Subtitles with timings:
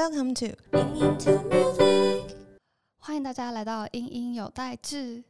[0.00, 0.56] Welcome to
[2.96, 5.22] 欢迎大家来到英英有代志。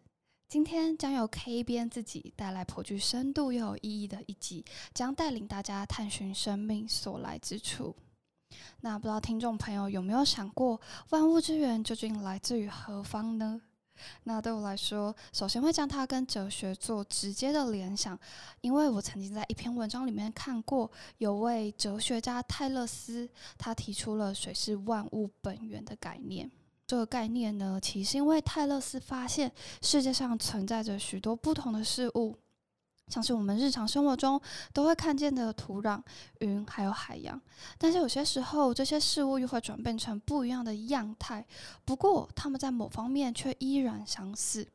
[0.47, 4.65] 今天将由 K 编自己带来颇具深度又有意义的一集，
[4.95, 7.97] 将带领大家探寻生命所来之处。
[8.83, 13.61] 那不知道听众朋友有没有想过，万物之源究竟来自于何方呢？
[14.25, 18.19] 那对我来说，首先会将它跟哲学做直接的联想，
[18.61, 26.51] 因为我曾经在一篇文章里面看过，有位哲学家泰勒斯，他提出了“水是万物本源”的概念。
[26.87, 32.37] 这个概念呢，其实因为泰勒斯发现世界上存在着许多不同的事物。
[33.11, 34.41] 像是我们日常生活中
[34.73, 36.01] 都会看见的土壤、
[36.39, 37.39] 云，还有海洋，
[37.77, 41.45] 但是有些时候这些事物又会转变成不一样的样态，
[41.85, 44.69] 不过它们在某方面却依然相似。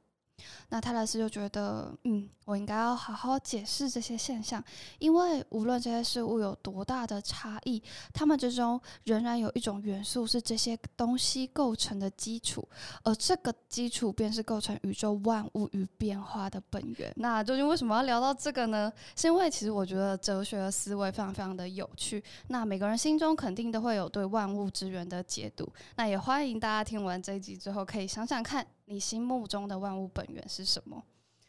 [0.70, 4.64] 那泰勒斯就觉得，嗯，我应该要好好解释这些现象，
[5.00, 7.82] 因为无论这些事物有多大的差异，
[8.14, 12.68] 它们之中仍然有一种元素是这些东西构成的基础，
[13.04, 17.14] 而这个基础便是构成宇宙万物与变化的本源。
[17.18, 18.92] 那究竟为什么要聊到这个呢？
[19.16, 22.24] 是因为其实我觉得哲学的思维非常非常的有趣。
[22.48, 25.68] 那每个人心中肯定都会有对万物之源的解读。
[25.96, 28.66] 那也欢迎大家听完这一集之后，可以想想看。
[28.88, 31.04] 你心目中的万物本源是什么？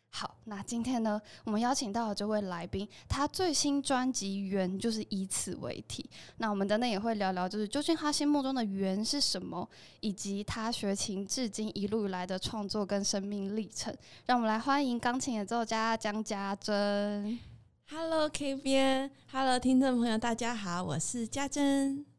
[0.08, 6.08] 好，那今天呢，我们邀请到的这位来宾，他最新专辑《缘》就是以此为题。
[6.38, 9.68] 那我们等等也会聊聊，就是究竟他心目中的缘是什么，
[10.00, 13.94] 以及他学琴至今一路以来的创作跟生命历程。
[14.24, 17.38] 让我们来欢迎钢琴演奏家江家珍。
[17.90, 22.15] Hello K 边，Hello 听众朋友，大家好，我是家珍。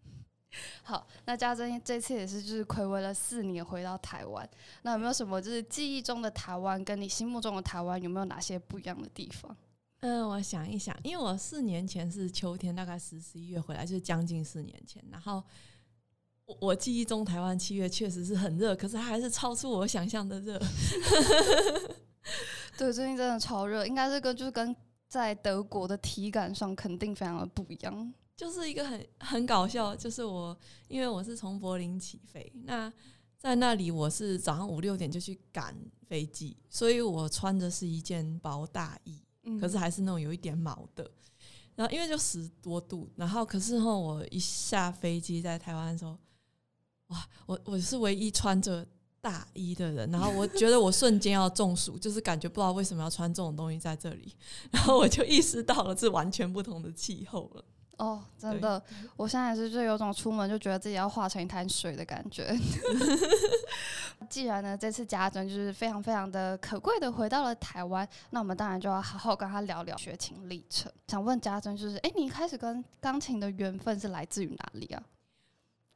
[0.83, 4.49] 好，那家珍这次也是就是暌违了四年回到台湾，
[4.83, 9.55] 那有没有什么就是记忆中的台湾跟你心目中的台湾有没有哪些不一样的地方？
[10.01, 15.03] 嗯，我想一想，因为我四年前是秋天，大概十十一月回来，就是将近四年前。
[15.11, 15.43] 然后
[16.45, 20.59] 我我记忆中台湾七月确实是很热，可是它还是超出我想象的热。
[22.77, 24.75] 对，最近真的超热，应该是跟就是跟
[25.07, 28.13] 在德国的体感上肯定非常的不一样。
[28.37, 30.55] 就是一个很很搞笑，就是我
[30.87, 32.93] 因为我是从柏林起飞，那
[33.35, 35.75] 在那里我是早上五六点就去赶
[36.07, 39.19] 飞机，所以我穿的是一件薄大衣，
[39.59, 41.09] 可是还是那种有一点毛的。
[41.75, 46.17] 然后因为就十多度，然后可是后我一下飞机在台湾的时候，
[47.07, 48.85] 哇，我我是唯一穿着
[49.19, 54.35] 大衣的人，然后我觉得我瞬间要中暑，就是感觉不知道为什么要穿这种东西在这里，
[54.71, 57.65] 然后我就意识到了是完全不同的气候了。
[57.97, 58.81] 哦，真的，
[59.15, 62.55] 我现在是就有种出门就觉得自己要化成一滩水的感觉。
[64.29, 70.91] 既然呢，这次家珍就是非常非常的可贵的回到了台湾，那我们当然就要好好跟他聊聊学琴历程。
[71.07, 75.03] 想问家珍，就是哎，你一开始跟钢琴的缘分是来自于哪里啊？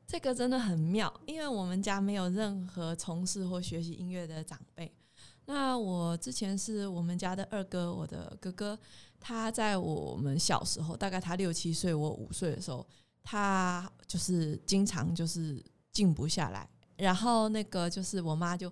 [0.08, 4.92] 这个真的很妙，因为我们家没有任何从事或学习音乐的长辈。
[5.46, 8.78] 那我之前是我们家的二哥，我的哥哥。
[9.22, 12.86] 他在我们小时候，大概他六七岁，我五岁的时候，
[13.24, 16.68] 他就是经常就是静不下来，
[16.98, 18.70] 然后那个就是我妈就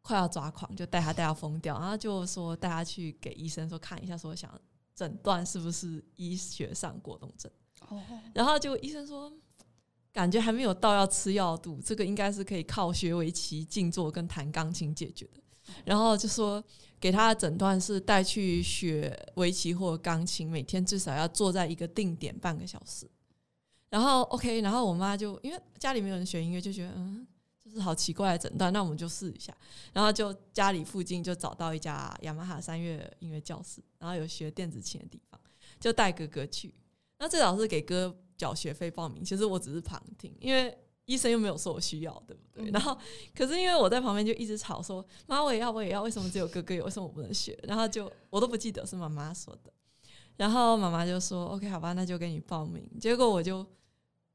[0.00, 4.58] 快要抓狂，就带他带到疯掉，然后就说带他去给医生说看一下，说想
[4.94, 7.52] 诊断是不是医学上过动症。
[7.88, 8.02] 哦，
[8.34, 9.30] 然后就医生说
[10.10, 15.42] 感觉还没有到要吃药度，这个应该是可以靠学围棋、静坐跟弹钢琴解决的。
[15.84, 16.62] 然后就说。
[16.98, 23.06] 给他的诊断是带去学围棋或钢琴，每天至少要坐在一个定点半个小时。
[23.90, 27.24] 然后 OK，然后我妈就因为家里没有人学音乐，就觉得嗯，
[27.62, 29.54] 就是好奇怪的诊断，那我们就试一下。
[29.92, 35.38] 然后就家里附近就找到一家雅马哈三月音乐教室，然后有学电子琴的地方，
[35.78, 36.74] 就带哥哥去。
[37.18, 40.76] 那最早是给哥缴学费报名，其实我只是旁听，因为。
[41.06, 42.70] 医生又没有说我需要，对不对？
[42.70, 42.96] 然后，
[43.34, 46.84] 可是因为我在旁边就一直吵说：“妈，我也要，我也要，为什么只有哥哥有？
[46.84, 49.72] 为什么我不能学？”然后就我都不记得是妈妈说的。
[50.36, 53.64] 然后妈妈就说：“OK，好吧，那就给你报名。”结果我就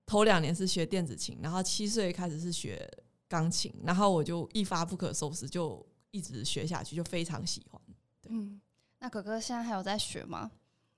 [0.06, 2.90] 头两年是学电子琴，然后七岁开始是学
[3.28, 7.82] 钢琴，然后我就一发不可收拾，就一直学下去，就非常喜欢。
[8.30, 8.62] 嗯，
[9.00, 10.50] 那哥哥现在还有在学吗？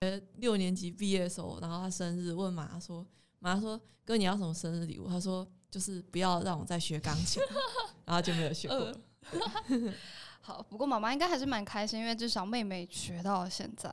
[0.02, 3.04] 呃，六年级毕业的时候，然后他生日问妈说
[3.40, 5.48] ：“妈说哥，你要什么生日礼物？”他说。
[5.74, 7.42] 就是不要让我再学钢琴，
[8.06, 8.94] 然后就没有学过。
[10.46, 13.90] 好，不过妈妈应该还是蛮开心，因为至少妹妹学到了现在。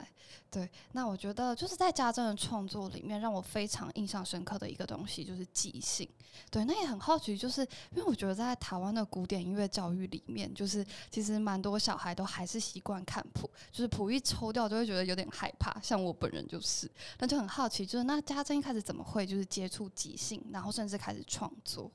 [0.51, 6.09] 对，那我觉得就是在家政的创作里面，让我非常印象深刻的一个东西就是即兴。
[6.51, 7.61] 对，那也很好奇，就是
[7.93, 21.93] 因为我觉得在台湾的古典音乐教育里面，就是其实蛮多小孩都还是习惯看谱，就是谱一抽掉就会觉得有点害怕，像我本人就是，那就很好奇，就是那家政一开始怎么会就是接触即兴，然后甚至开始创作？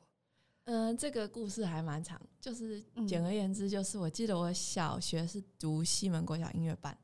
[0.65, 6.97] 嗯，这个故事还蛮长，就是简而言之，就是我记得我小学是读西门国小音乐班，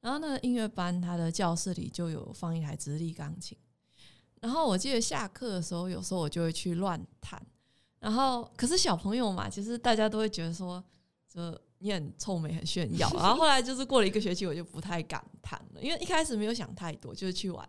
[0.00, 3.56] 然后那个音乐班他的教室里就有放一台直立钢琴，
[4.40, 7.40] 然后我记得下课的时候，有时候我就会去乱弹，
[8.00, 10.82] 然后可是小朋友嘛，其实大家都会觉得说，
[11.32, 17.68] 这你很臭美，很炫耀，然后后来就是过了一个学期，我就不太敢弹了，因为一开始没有想太多，就是去玩。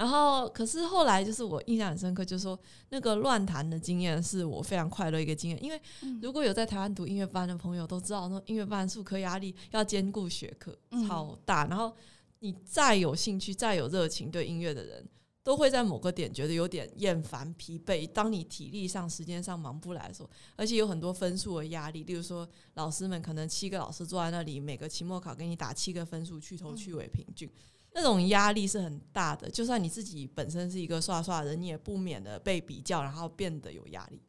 [0.00, 2.58] 然后，可是后来就是我印象很深刻，就是说
[2.88, 5.62] 那个乱弹的经验是我非常快乐一个经验。
[5.62, 5.78] 因为
[6.22, 10.74] 如果有在台湾读音乐班的朋友都知道，说音乐班数科压力要兼顾学科
[11.06, 11.94] 超大，然后
[12.38, 15.06] 你再有兴趣、再有热情对音乐的人，
[15.42, 18.06] 都会在某个点觉得有点厌烦、疲惫。
[18.06, 27.46] 当你体力上、时间上忙不来的时候，而且有很多分数的压力，例如说老师们可能七个老师坐在那里，每个期末考给你打七个分数，去头去尾平均。
[27.92, 34.22] 那种压力是很大的，就算你自己本身是一个刷刷的人，你也不免的被比较，然后变得有压力。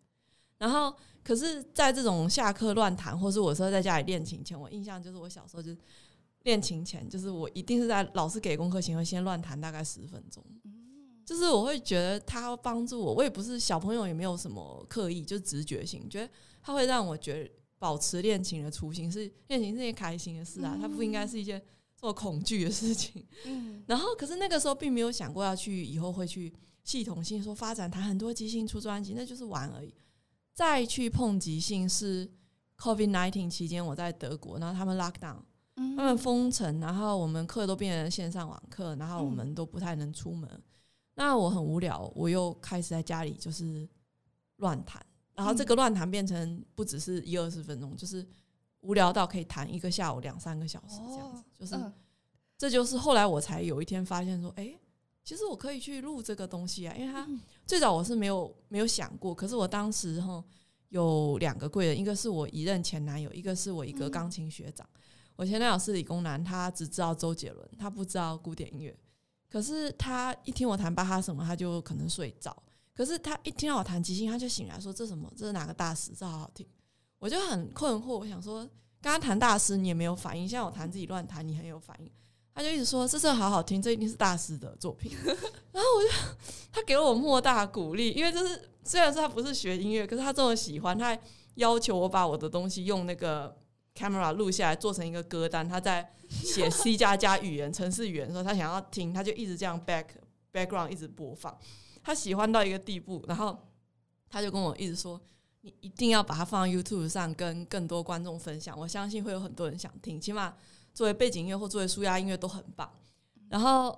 [0.58, 5.78] 然后，可是在这种下课乱弹，或是我说在家里练琴前，我印象就是我小时候就是
[6.44, 10.44] 练琴前，就是我一定是在老师给功课前会先乱弹大概十分钟。
[11.26, 16.30] 就是我会觉得它帮助我，我也不是小朋友，也没有什么刻意，就直觉性，觉得
[16.62, 21.62] 它会让我觉得保持练琴的初心，是练琴是件开心的事啊，它不应该是一件。
[22.02, 26.52] 做恐惧的事情，嗯，然后可是那个时候并没有想过要去以后会去
[26.84, 29.94] 系统性说发展弹很多即兴出专辑，那就是玩而已。
[30.52, 32.28] 再去碰即兴是
[32.80, 35.38] COVID nineteen 期间我在德国，然后他们 lock down，
[35.96, 40.50] 他们封城，然后我们课都变成线上网课，然后我们都不太能出门。
[41.14, 43.88] 那我很无聊，我又开始在家里就是
[44.56, 45.06] 乱弹，
[45.36, 48.28] 然后这个乱弹变成不只是一二十分钟，就是。
[48.82, 51.92] 无聊到可以弹一个下午两三个小时这样子，就是，
[52.58, 54.74] 这就是后来我才有一天发现说，哎，
[55.24, 57.28] 其实我可以去录这个东西啊，因为他
[57.66, 60.44] 最早我是没有没有想过，可是我当时哈
[60.90, 64.88] 有两个贵人，一个是我一任前男友，一个是我一个钢琴学长。
[65.36, 68.96] 我前男友是理工男，他只知道周杰伦，他不知道古典音乐，
[69.50, 72.56] 可是他一听我弹巴哈什么，他就可能睡着，
[72.94, 76.68] 可是他一听到我弹即兴，他就醒来说这什么，这是哪个大师，这好好听。
[77.22, 78.68] 我就很困惑，我想说，
[79.00, 82.12] 刚刚弹大师你也没有反应，现在我弹自己乱弹，你很有反应。
[82.56, 85.12] 他就一直说这这好好听，这一定是大师的作品。
[85.72, 86.10] 然后我就
[86.72, 91.22] 他给了我莫大鼓励，因为这是虽然说他不是学音乐，可是他这么喜欢，他还
[91.56, 93.56] 要求我把我的东西用那个
[93.96, 95.70] camera 录下来，做成一个歌单。
[95.70, 100.06] 他在写 C 加加语言、程式语言的时候，他想要听，他就一直这样 back
[100.52, 101.56] background 一直播放。
[102.04, 103.56] 他喜欢到一个地步，然后
[104.28, 105.22] 他就跟我一直说。
[105.64, 108.78] 你一定要把它放到 YouTube 上，跟更多观众分享。
[108.78, 110.54] 我相信会有很多人想听，起码
[110.94, 112.92] 作为背景音乐或作为舒压音乐都很棒。
[113.48, 113.98] 然后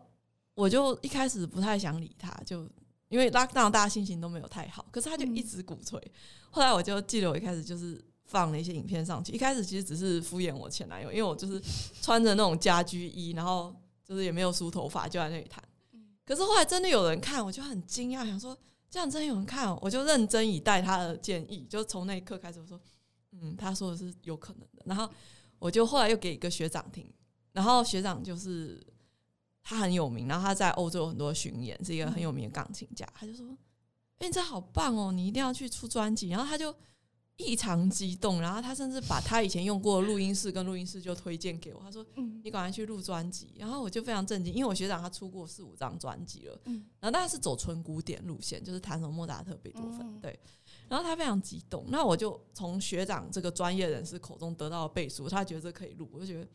[0.56, 2.68] 我就一开始不太想理他，就
[3.08, 5.98] 因为 Lockdown 大家心情都没有太好，可是他就一直鼓吹。
[6.50, 11.62] 后来我就记得我一开始就是放了一些影片上去，一开始其实只是敷衍我前男友，因为我就是
[12.02, 13.74] 穿着那种家居衣，然后
[14.04, 15.64] 就是也没有梳头发，就在那里弹。
[16.26, 18.58] 可是后来真的有人看，我就很惊讶，想说。
[18.94, 21.66] 这样真有人看，我就认真以待他的建议。
[21.68, 22.80] 就从那一刻开始，我说
[23.34, 25.10] ：“嗯，他说的是有可能的。”然后
[25.58, 27.12] 我就后来又给一个学长听，
[27.54, 28.80] 然后学长就是
[29.64, 33.04] 他很有名，然后他在欧洲很多巡演，是一个很有名的钢琴家。
[33.16, 33.58] 他就说
[34.20, 36.72] ：“哎，这好棒哦，你一定要去出专辑。”然后他就。
[37.38, 41.80] 异常激动，然后他甚至把他以前用过的录音室跟录音室就推荐给我。
[41.82, 42.06] 他说
[42.44, 46.62] ：“你赶快去录专辑。”然后我就非常震惊，因为我学长他出过四五张专辑了，
[47.00, 50.20] 然后他是走纯古典路线，就是弹什么莫扎特、贝多芬。
[50.22, 50.40] 对，
[50.88, 51.84] 然后他非常激动。
[51.88, 56.48] 那我就从学长这个专业人士口中得到了背书，他觉得这可以录，我就觉得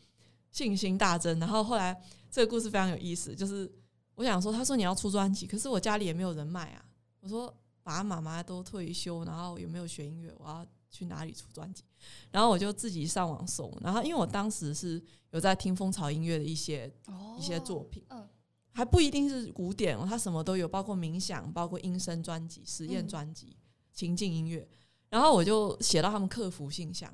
[0.53, 1.41] 信心大增。
[1.41, 3.69] 然后后来这个故事非常有意思，就是
[4.15, 6.85] 我想说，他说你要出专辑，可是我家里也没有人脉啊。
[7.19, 7.53] 我说。
[7.89, 10.31] 爸爸妈妈都退休，然后有没有学音乐？
[10.37, 11.83] 我要去哪里出专辑？
[12.31, 16.93] 然后我就自己上网搜，然后因为我当时是有在听蜂巢音乐的一些
[17.39, 18.29] 一些作品，嗯，
[18.75, 23.57] 还不一定是古典，它什么都有，包括冥想，包括音声专辑、实验专辑、
[23.95, 24.69] 情境音乐。
[25.09, 27.11] 然后我就写到他们客服信箱，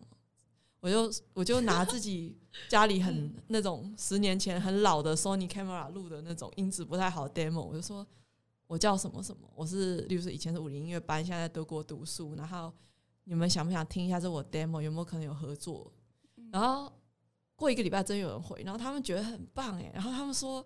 [0.80, 2.36] 我就我就拿自己
[2.68, 8.04] 家里很 那种十年前很老的 Sony camera 录的那种音质不太好 demo，我就说。
[8.66, 9.48] 我叫什么什么？
[9.54, 12.34] 我是，例如说以前是武林音乐班，现在在德国读书。
[12.34, 12.72] 然后
[13.24, 14.80] 你们想不想听一下这我 demo？
[14.80, 15.92] 有没有可能有合作？
[16.50, 16.90] 然然后
[17.56, 20.64] 过一个礼拜真有人回，然后他们觉得很棒哎，然后他们说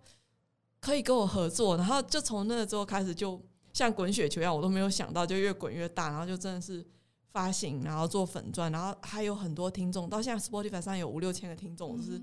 [0.80, 6.86] 可以跟我合作，然后就从那之后开始就像滚雪球一样，我都没有想到就越滚越大，然后就真的是
[7.32, 12.22] 发行，然后做粉钻，然后还有很多听众，到现在 Spotify 上有五六千个听众，是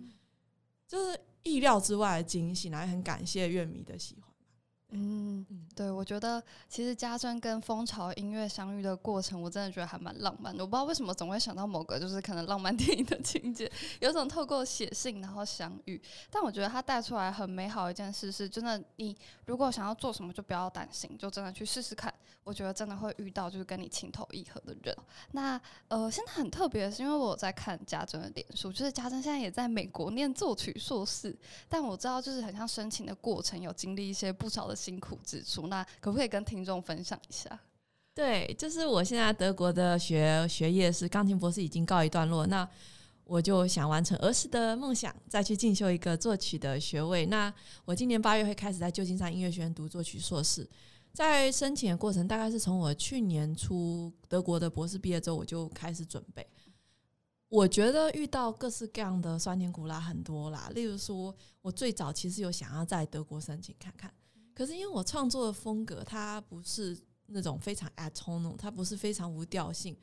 [0.87, 4.24] 就是意料之外的惊喜，然后也很感谢乐迷的喜欢。
[4.97, 10.63] 嗯，对，我觉得其实家珍跟蜂巢音乐相遇的过程，我真的觉得还蛮浪漫的。
[10.63, 16.01] 我不知道为什么总会想到某个就是可能浪漫 电影的情节，有种透过写信然后相遇。
[16.31, 19.13] 但我觉得他带出来很美好一件事是，真的，你
[19.45, 22.13] 如果想要做什么，就不要担心，就真的去试试看。
[22.45, 24.95] 我觉得真的会遇到就是跟你情投意合的人。
[25.31, 25.59] 那
[25.89, 31.35] 呃，现在很特别的是，因为我在看家珍的脸书，就是家珍现在也在美国念作曲硕士，
[31.67, 34.75] 但我知道就是很像申请的过程有经历一些不少的。
[34.85, 37.59] 辛苦之处，那可不可以跟听众分享一下？
[38.13, 42.45] 对，就是我现在德国的学学业是钢琴博士，已经告一段落。
[42.45, 42.67] 那
[43.23, 47.25] 我就想完成儿时的梦想，再去进修一个作曲的学位。
[47.25, 47.51] 那
[47.83, 50.69] 我今年八月会开始在旧金山音乐学院读作曲硕士。
[51.11, 56.45] 在申请的过程，大概是从我去年出德国的博士毕业之后，我就开始准备。
[57.49, 60.69] 我觉得遇到各式各样的酸甜苦辣很多啦。
[60.75, 64.13] 例如说，我最早其实有想要在德国申请看看。
[64.55, 66.97] 可是因为我创作的风格，它不是
[67.27, 69.95] 那种非常 atonal，它不是非常无调性，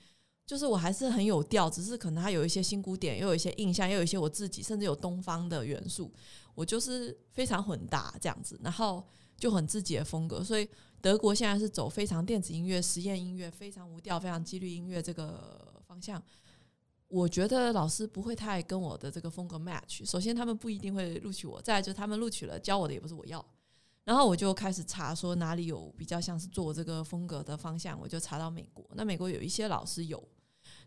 [0.45, 6.13] 就是我还是很有调，只是可能它有一些新古典，又有一些印象，又有一些我自己，甚至有东方的元素，
[6.55, 9.03] 我就是非常混搭这样子，然后
[9.39, 10.45] 就很自己的风格。
[10.45, 10.69] 所以
[11.01, 16.23] 德国现在是走非常电子音乐、实验音乐、非常无调、非常几率音乐这个方向，
[17.09, 20.05] 我觉得老师不会太跟我的这个风格 match。
[20.05, 23.43] 首先，他们不一定会录取我；再就是他们录取了，教我的也不是我要。
[24.05, 28.85] 然后我就开始查，说哪里有比较像是做这个风格的方向，我就查到美国。
[28.95, 30.23] 那美国有一些老师有。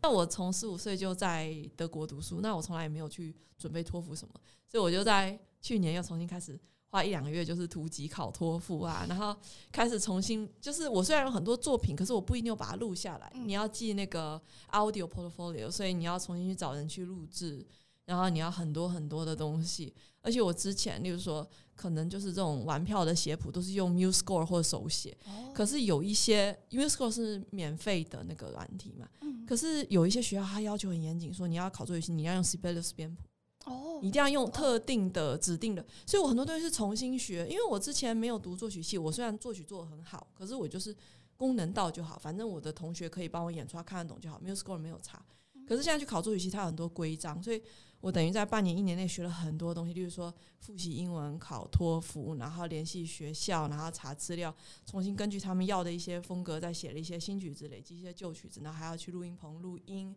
[0.01, 4.33] 那我从十五岁就在德国读书，那我从来也没有去准备托福什么，
[4.67, 9.35] 所以我就在去年又重新开始花一两个月，就是突击考托福啊，然后
[9.71, 13.31] 开始重新，就是我虽然有很多作品，可是我不一定要把它录下来。
[13.33, 14.41] 你要记那个
[14.71, 17.65] audio portfolio，所以你要重新去找人去录制。
[18.05, 19.91] 然后你要很多很多的东西，
[20.21, 25.15] 而且我之前，例如说，可能就是这种玩票的写谱都是用 MuseScore 或者手写，
[25.53, 29.07] 可是有一些 MuseScore 是免费的那个软体嘛，
[29.45, 33.23] 可是有一些学校它要求很严谨，说你要考作曲系，你要用 Sibelius 编谱，
[33.65, 40.95] 哦，一定要用特定的指定的，所以我很多东西是重新学，因为我之前没有读作曲系，我虽然作曲做的很好，可是我就是
[41.35, 45.21] 功能到就好，反正我的同学可以帮我演出，他看得懂就好，MuseScore 没有差，
[45.67, 47.61] 可是现在去考作曲系，它有很多规章，所以。
[48.05, 60.15] 我等于在半年一年内学了很多东西，例如说复习英文、考托福，然后联系学校，然后查资料，重新根据他们要的一些风格再写了一些新曲子，累积一些旧曲子，然后还要去录音棚录音，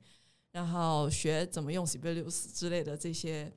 [0.52, 3.50] 然后学怎么用 Sibelius 之类的这些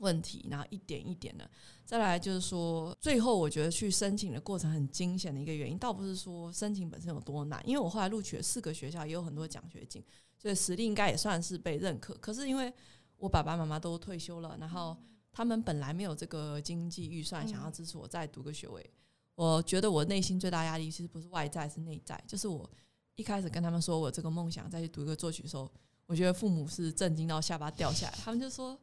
[0.00, 1.50] 问题，然后一点一点的。
[1.86, 10.04] 再来就是说，最后我觉得去申请的过程很惊险的一个原因，倒不是说申请本身有多难，因为我后来录取了四个学校，也有很多奖学金，
[10.36, 12.12] 所以实力应该也算是被认可。
[12.16, 12.70] 可是因为
[13.18, 14.96] 我爸爸妈妈都退休了，然后
[15.32, 18.90] 他们本来没有这个经济预算，想要支持我再读个学位。
[19.34, 22.22] 我觉得我内心最大压力其实不是外在，是内在。
[22.26, 22.68] 就是我
[23.16, 25.70] 一开始跟他们说我这个梦想再去读一个作曲的时候，
[26.06, 28.14] 我觉得父母是震惊到下巴掉下来。
[28.24, 28.78] 他们就说：“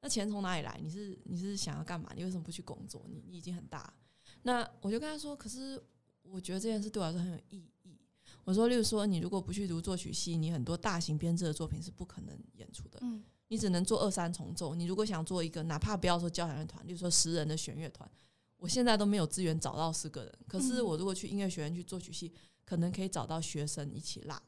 [0.00, 0.78] 那钱从哪里来？
[0.80, 2.12] 你是你是想要干嘛？
[2.14, 3.04] 你为什么不去工作？
[3.08, 3.92] 你你已经很大。”
[4.42, 5.82] 那我就跟他说：“可是
[6.22, 8.00] 我觉得这件事对我来说很有意义。”
[8.44, 13.22] 我说：“例如说，你如果不去读作曲系，你很多大型编制的作品是不可能演出的。”嗯。
[13.50, 14.76] 你只能做二三重奏。
[14.76, 18.08] 你如果想做一个，哪怕不要说交响乐团，例如说十人的弦乐团，
[18.56, 20.32] 我现在都没有资源找到十个人。
[20.46, 22.32] 可是我如果去音乐学院去作曲系，
[22.64, 24.40] 可能可以找到学生一起拉。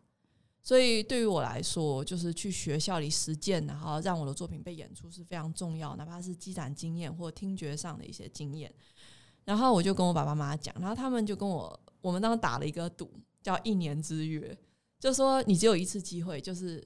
[0.62, 8.72] 所以对于我来说，就是去学校里实践，然后让我的作品被演出是非常重要，哪怕是积攒经验或听觉上的一些经验。
[9.44, 13.10] 然后我就跟我爸爸妈妈讲，然后他们就跟我，我们当时打了一个赌，
[13.42, 14.56] 叫一年之约，
[15.00, 16.80] 就说你只有一次机会，就是。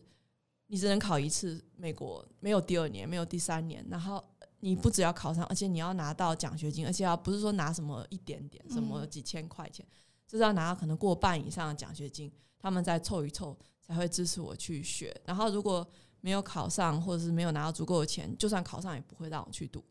[0.69, 3.87] 你只能考一次，美国没有第二年，没有第三年。
[3.89, 4.23] 然后
[4.59, 9.87] 你不只要考上，而且你要拿到奖学金，而且要不是说拿什么一点点，什么几千块钱，
[10.27, 15.15] 就是要拿到可能过半以上的奖学金，他们再凑一凑才会支持我去学。
[15.25, 15.87] 然后如果
[16.21, 19.85] 没有考上，或者是没有拿到足够的钱，就算考上也不会让我去读。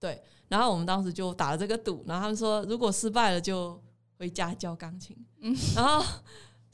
[0.00, 3.80] 对，然后我们当时就打了这个赌，然后他们说如果失败了就
[4.18, 5.16] 回家教钢琴。
[5.40, 6.04] 嗯，然后。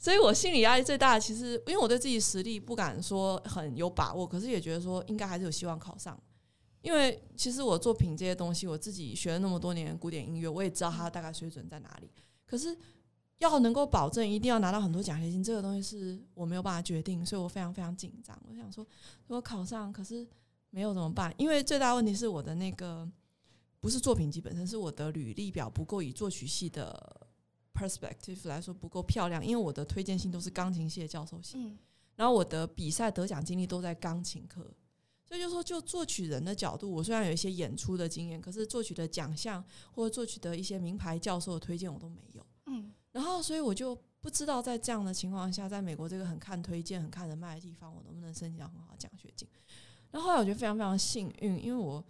[0.07, 6.17] 所以我心理压力最大，其实因为我对自己实力不敢说很有把握，可是也觉得说应该还是有希望考上。
[6.81, 12.09] 因为其实我作品这些东西，我自己学了那么多年古典音乐，我也知道它大概水准在哪里。
[12.45, 12.73] 可是
[13.39, 18.41] 要能够保证一定要拿到很多奖学金，这个东西是我没有办法决定，所以我非常非常紧张。
[18.47, 18.87] 我想说，
[19.27, 20.25] 如果考上，可是
[20.69, 21.33] 没有怎么办？
[21.37, 23.05] 因为最大问题是我的那个
[23.81, 27.26] 不是作品集本身，是我的履历表不够以作曲系的
[27.77, 31.77] perspective 来说不够漂亮，因为我的推荐信都是钢琴系的教授写，嗯
[32.15, 34.73] 然后我的比赛得奖经历都在钢琴课，
[35.23, 42.43] 所以就说就作曲人的角度，我虽然有一些演出的经验，可是作曲的奖项或者作曲的一些名牌教授的推荐我都没有。
[42.65, 49.47] 嗯然后，所以我就不知道在这样的情况下，在美国这个很看推荐、很看人脉的地方，我能不能申请到很好的奖学金。
[50.11, 52.03] 然后后来我觉得非常非常幸运，因为我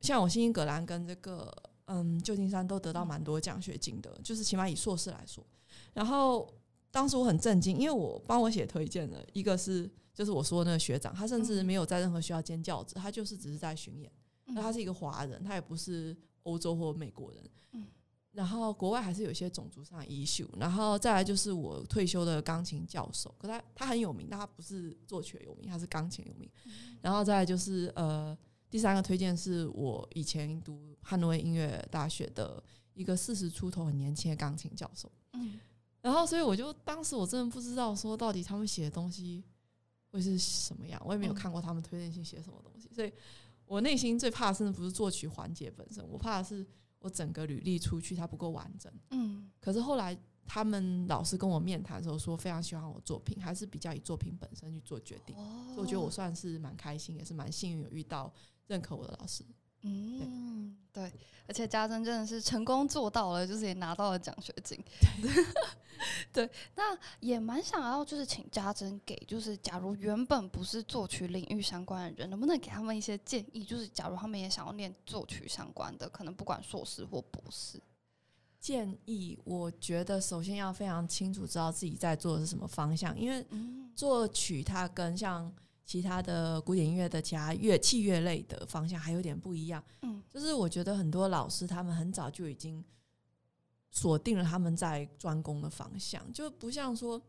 [0.00, 1.52] 像我新英格兰跟这个
[1.86, 5.44] 嗯旧金山都得到蛮多奖学金的，就是起码以硕士来说。
[5.92, 6.52] 然后
[6.90, 14.10] 当时我很震惊，因为我帮我写推荐的一个是就是我说那个学长，他甚至没有在任何学校兼教职，他就是只是在巡演。
[14.46, 17.42] 嗯那他是一个华人，他也不是欧洲或美国人。
[17.72, 17.86] 嗯
[18.32, 26.50] 然后国外还是有一些种族上的 issue，然后再来就是我退休的钢琴教授，可他他很有名，但他不是作曲有名，他是钢琴有名。
[27.00, 28.36] 然后再来就是呃，
[28.68, 32.62] 第三个推荐是我以前读汉诺威音乐大学的
[32.94, 35.10] 一个四十出头很年轻的钢琴教授。
[35.34, 35.60] 嗯
[36.00, 39.42] 然后所以我就当时我真的不知道说到底他们写的东西
[40.10, 43.10] 会是什么样，我也没有嗯看过他们推荐信写什么东西，所以
[43.64, 46.66] 我内心最怕的甚至不是作曲环节本身，我怕的是
[46.98, 48.92] 我整个履历出去它不够完整。
[49.10, 50.14] 嗯可是后来
[50.46, 58.30] 他们老师跟我面谈的时候说非常喜欢我作品，还是比较以作品本身去做决定，哦所以我觉得我算是蛮开心，也是蛮幸运有遇到
[58.66, 59.42] 认可我的老师。
[59.86, 61.12] 嗯，对，
[61.46, 64.82] 而且家珍真的是成功做到了，就是也拿到了奖学金。
[66.32, 73.62] 对，那也蛮想要就是请家珍给，就是假如原本不是作曲领域相关的人，能不能给他们一些建议？
[73.62, 77.80] 就是假如他们也想要念作曲相关的，可能不管硕士或博士。
[78.58, 85.52] 建议我觉得首先要非常清楚知道自己在做的是什么方向，因为嗯作曲它跟像
[85.84, 89.84] 其他的古典音乐的其他乐器乐类的方向还有点不一样。
[90.02, 92.84] 嗯就是我觉得很多老师他们很早就已经
[93.90, 97.22] 锁定了他们在专攻的方向，就不像说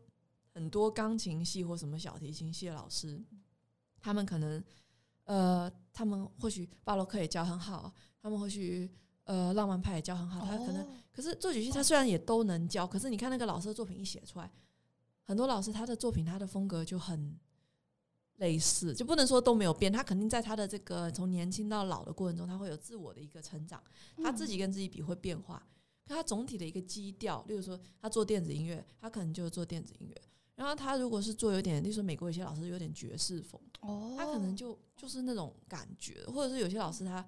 [0.52, 3.22] 很多钢琴系或什么小提琴系的老师，
[4.00, 4.64] 他们可能
[5.24, 8.90] 呃，他们或许巴洛克也教很好，他们或许
[9.24, 14.50] 呃浪漫派也教很好，他可能哦可是作曲系他虽然也都能教，可是你看那个老师的作品一写出来，
[15.22, 17.38] 很多老师他的作品他的风格就很
[18.36, 23.82] 类似，就不能说都没有变，他肯定在他的这个从年轻到老的过程中，他会有自我的一个成长，
[24.22, 25.66] 他自己跟自己比会变化，
[26.06, 30.22] 可他总体的一个基调，例如说他做电子音乐，他可能就做电子音乐。
[30.54, 37.22] 然后他如果是做有点，例如说美国有些老师有点爵士风，哦，他可能就就是那种感觉，或者是有些老师他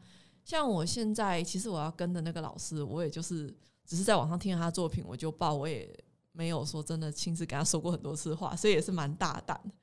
[0.45, 3.55] 像我现在，其实我要跟的那个老师，我也就是
[3.85, 5.95] 只是在网上听了他的作品我就报，我也
[6.33, 9.75] 没有说真的亲自跟他说过很多次话，所以也是蛮大胆的。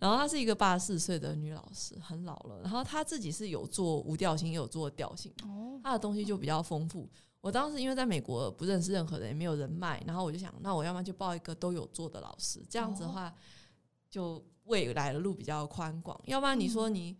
[0.00, 2.60] 然后她是一个八十四岁的女老师，很老了。
[2.62, 7.08] 然后她自己是有做无调性，也有做调性，哦，她的东西就比较丰富。
[7.40, 13.32] 我当时因为在美国不认识任何人，也没有人脉，然后我就想，那我要不然就报一个都有做的老师，这样子的话，
[14.10, 16.20] 就未来的路比较宽广。
[16.24, 17.16] 要不然你说你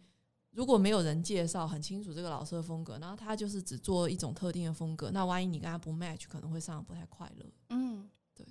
[0.51, 7.47] 如果没有人介绍，很清楚这个老师的风格，然后他就是只做一种特定的风格，那万一你跟他不 match，可能会上得不太快乐。
[7.71, 8.47] 嗯，对，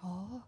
[0.00, 0.42] 哦，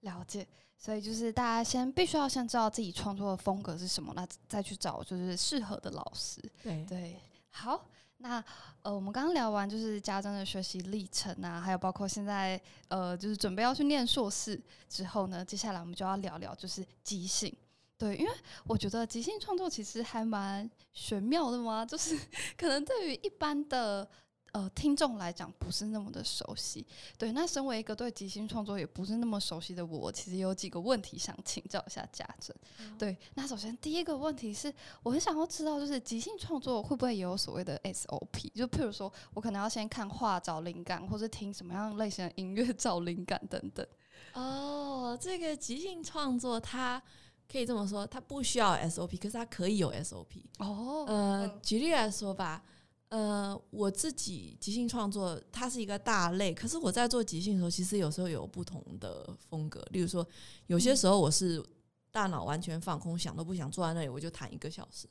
[0.00, 0.46] 了解。
[0.82, 6.40] 所以就是大家先必须要先知道自己创作的风格是什么，那再去找就是适合的老师。
[6.62, 7.84] 对对，好，
[8.16, 8.42] 那
[8.82, 17.54] 呃，我们刚刚聊完就是家珍的学习历程啊，还有包括现在呃，就是准备要去念硕士之后呢，接下来我们就要聊聊就是即兴。
[17.98, 18.32] 对，因为
[18.66, 22.18] 我觉得即兴创作其实还蛮玄妙的嘛，就是
[22.56, 24.08] 可能对于一般的
[24.52, 26.86] 呃听众来讲不是那么的熟悉。
[27.16, 32.54] 对，那身为一个对即兴创作也不是那么熟悉的我，其实有几个问题想请教一下家珍。
[32.98, 38.50] 对，那首先第一个问题是，我很想要知道，就是即兴创作会不会也有所谓的 SOP？
[38.54, 43.86] 就譬如说，我可能要先看画找灵感，或是听什么样类型的音乐找灵感等等。
[44.34, 47.02] 哦，这个即兴创作它
[47.50, 50.44] 可以这么说，它不需要 SOP，可是它可以有 SOP。
[50.58, 52.62] 哦，呃嗯，举例来说吧，
[53.10, 59.84] 呃，我自己即兴创作它是一个大类，可是我在做即兴的时候，其实有时候有不同的风格。
[59.90, 60.26] 例如说，
[60.66, 61.62] 有些时候我是
[62.10, 65.08] 大脑完全放空，想都不想，坐在那里我就弹一个小时。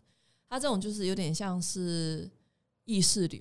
[0.50, 2.30] 它这种就是有点像是
[2.86, 3.40] 意识流，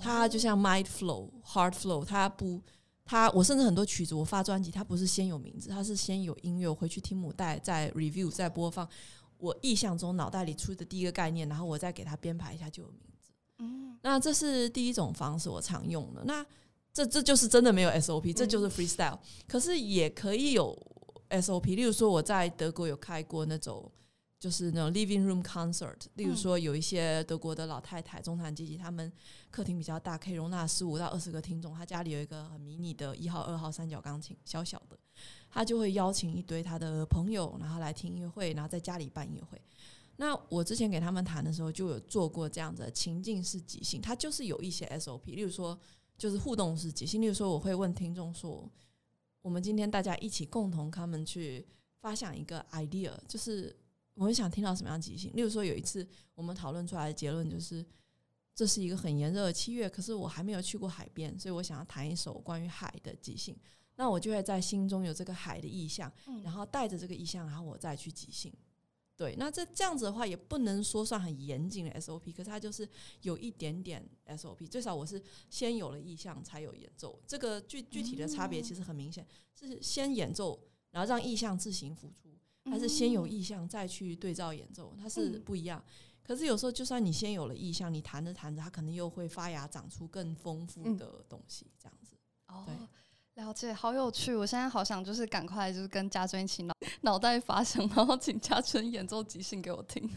[0.00, 2.60] 它就像 mind flow、heart flow，它不。
[3.02, 8.88] 它我甚至很多曲子，我发专辑，它不是先有名字，它是先有音乐，我回去听母带，再 review，再播放。
[9.36, 13.19] 我意象中脑袋里出的第一个概念，然后我再给它编排一下就有名字。
[13.60, 16.24] 嗯那这是第一种方式，我常用的。
[16.24, 16.44] 那
[16.92, 19.18] 这这就是真的没有 SOP，这就是 freestyle。
[19.46, 20.76] 可是也可以有
[21.28, 23.90] SOP，例如说我在德国有开过那种。
[24.40, 29.12] 就是那种 living room concert，例如说有一些德国的老太太、中产阶级，他们
[29.50, 31.74] 客厅比较大，可以容纳十五到二十个听众。
[31.74, 34.98] 他家里有一个很迷你的一号、二号三角钢琴，小小的，
[35.50, 39.60] 他就会邀请一堆他的朋友，然后来听音乐会，然后在家里办音乐会。
[40.20, 45.76] 那我之前给他们谈的时候，就有做过这样的情境式即兴，它就是有一些 SOP，例如说
[46.18, 48.70] 就是互动式即兴，例如说我会问听众说
[49.40, 51.66] ：“我们今天大家一起共同他们去
[52.00, 53.74] 发想一个 idea，就是。”
[54.14, 55.34] 我们想听到什么样即兴？
[55.34, 57.82] 例如说，有一次我们讨论出来的结论就是，
[58.54, 63.56] 这是一个很炎热的七月，可是我还没有去过海边，所以我想要弹一首关于海的即兴。
[63.96, 68.52] 那我就会在心中有这个海的意象，然后带着这个意象，然后我再去即兴。
[69.20, 72.88] 对，那这这样子的话，也不能说算很严谨的 SOP，可是它就是
[73.20, 74.66] 有一点点 SOP。
[74.66, 77.20] 最少我是先有了意向，才有演奏。
[77.26, 80.58] 这个具具体的差别其实很明显，是先演奏，
[80.90, 82.34] 然后让意向自行浮出。
[82.70, 85.84] 还是先有意向再去对照演奏，它是不一样。
[86.22, 92.16] 可是有时候，就算你先有了意向，你弹着弹着，它可能又会发芽，长出更丰富的东西，这样子。
[92.64, 92.74] 对。
[93.40, 94.36] 了解，好有趣！
[94.36, 100.08] 我现在好想就是赶快就是跟家珍一起脑脑袋发声，然后请家珍演奏即兴给我听。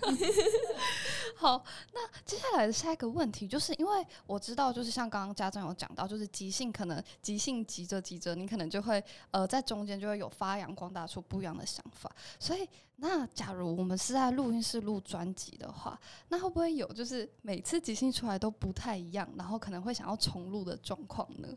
[1.35, 12.13] 好，那接下来的下一个问题，就是因为我知道，就是像刚刚家珍有讲到，就是即兴可能即兴急着急着，你可能就会呃在中间就会有发扬光大出不一样的想法。
[12.37, 21.47] 所以，那假如我们是在录音室录专辑的话，那会不会有就是每次即兴出来都不太一样，然后可能会想要重录的状况呢？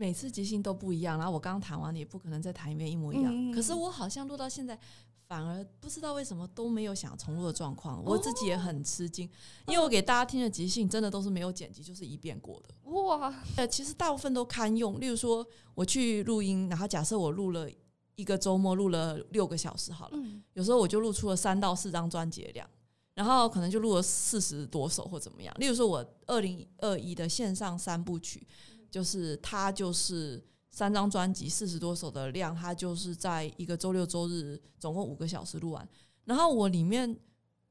[0.00, 3.52] 每次即兴都不一样，然后我刚刚弹完也不可能再弹一遍一模一样。
[3.52, 4.78] 可是我好像录到现在，
[5.26, 9.28] 反而不知道为什么都没有想重录的状况，我自己也很吃惊，
[9.66, 12.90] 因为我给大家听的即兴真的都是没有剪辑，就是一遍过的。
[12.90, 14.98] 哇，呃，其实大部分都堪用。
[14.98, 17.68] 例如说我去录音，然后假设我录了
[18.14, 20.18] 一个周末，录了六个小时好了，
[20.54, 22.66] 有时候我就录出了三到四张专辑量，
[23.12, 25.54] 然后可能就录了四十多首或怎么样。
[25.58, 28.46] 例如说我二零二一的线上三部曲。
[28.90, 35.88] 就是他就是三张专辑四十多首的量，他就是在一个周六周日总共五个小时录完。
[36.24, 37.18] 然后我里面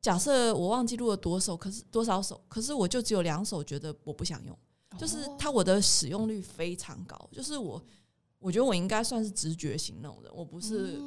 [0.02, 4.58] 假设我忘记录了多首，可是多少首，可是我就只有两首觉得我不想用，
[4.98, 7.30] 就是它我的使用率非常高。
[7.32, 7.82] 就是我
[8.40, 11.00] 我觉得我应该算是直觉型那种人，我不是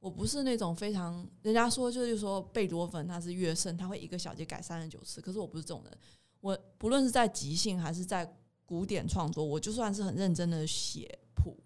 [0.00, 5.98] 我不是那种非常人家说就是说贝多芬他是乐圣，他会一个小节改三十九次，可是我不是这种人。
[6.40, 8.37] 我不论是在即兴还是在
[8.68, 11.56] 古典创作，我就算是很认真的写谱，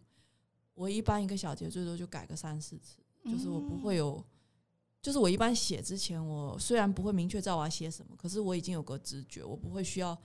[0.72, 4.24] 我一般一个小节最多就改个三四次，就是我不会有，
[5.02, 10.16] 就是我一般写之前，我虽然不会明确知道我要写什么，可是我已经有个直觉，我不会需要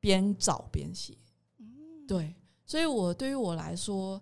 [0.00, 1.18] 边找边写。
[2.08, 2.34] 对，
[2.64, 4.18] 所以我对于我来说，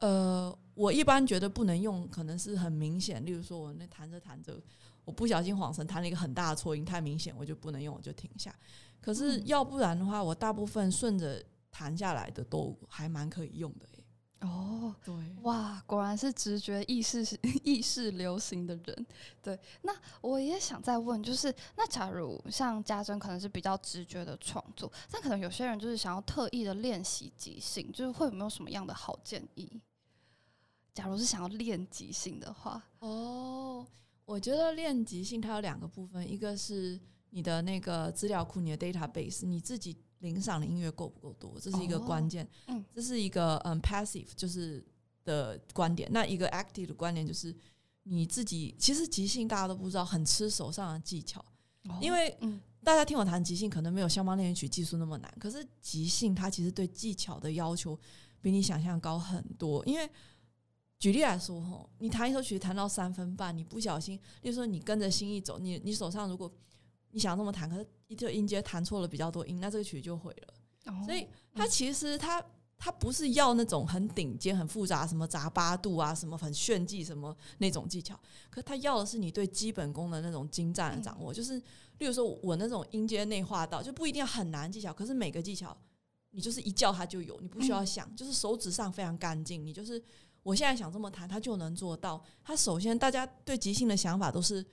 [0.00, 4.62] 呃，我一般觉得不能用，可能是很明显，例如说我那弹着弹着，
[5.06, 8.54] 我不小心晃神弹了一个很大的错音，太明显，我就不能用，我就停下。
[9.04, 14.04] 可是要不然的话，我大部分顺着弹下来的都还蛮可以用的诶
[14.40, 17.22] 哦，对，哇，果然是直觉意识
[17.62, 19.06] 意识流行的人。
[19.42, 29.82] 对，那我也想再问，就是那假如像家珍可能是比较直觉的创作，但可能有些人就是想要特意的练习即兴，就是会有没有什么样的好建议？
[30.94, 33.86] 假如是想要练即兴的话，哦，
[34.24, 36.98] 我觉得练即兴它有两个部分，一个是。
[37.34, 41.58] 你的那个资料库，你的 database，你自己领赏的音乐够不够多？
[41.60, 42.48] 这是一个关键。
[42.68, 44.86] 嗯，这是一个嗯 passive 就是
[45.24, 46.08] 的观点。
[46.12, 47.52] 那一个 active 的观点就是
[48.04, 51.44] 你自己其实即兴大家都不知道，很吃手上的技巧。
[52.00, 52.32] 因为
[52.84, 55.34] 大家听我弹即兴，可能没有肖邦练习曲技术那么难。
[55.40, 57.98] 可是即兴它其实对技巧的要求
[58.40, 59.84] 比你想象高很多。
[59.84, 60.08] 因为
[61.00, 66.48] 举例来说，吼，你弹一首曲弹到三分半，你不小心，例如说你跟着心意走，你你手上如果
[67.14, 71.02] 你想这么弹，可是一个音阶弹错了比较多音，那这个曲就毁了。
[71.06, 72.44] 所以它其实它
[72.76, 78.18] 它不是要那种很顶尖、很复杂，什么杂八度啊，什么很炫技什么那种技巧。
[78.50, 81.32] 可它要的是你对基本功的那种精湛的掌握。
[81.32, 81.56] 就是，
[81.98, 85.74] 例如说我那种音阶内化到，就不一定要很难技巧，可是每个技巧
[86.32, 89.64] 你就是一叫它就有，你不需要想，就是手指上非常干净。
[89.64, 90.02] 你就是
[90.42, 92.20] 我现在想这么弹，他就能做到。
[92.42, 94.66] 他首先大家对即兴的想法都是。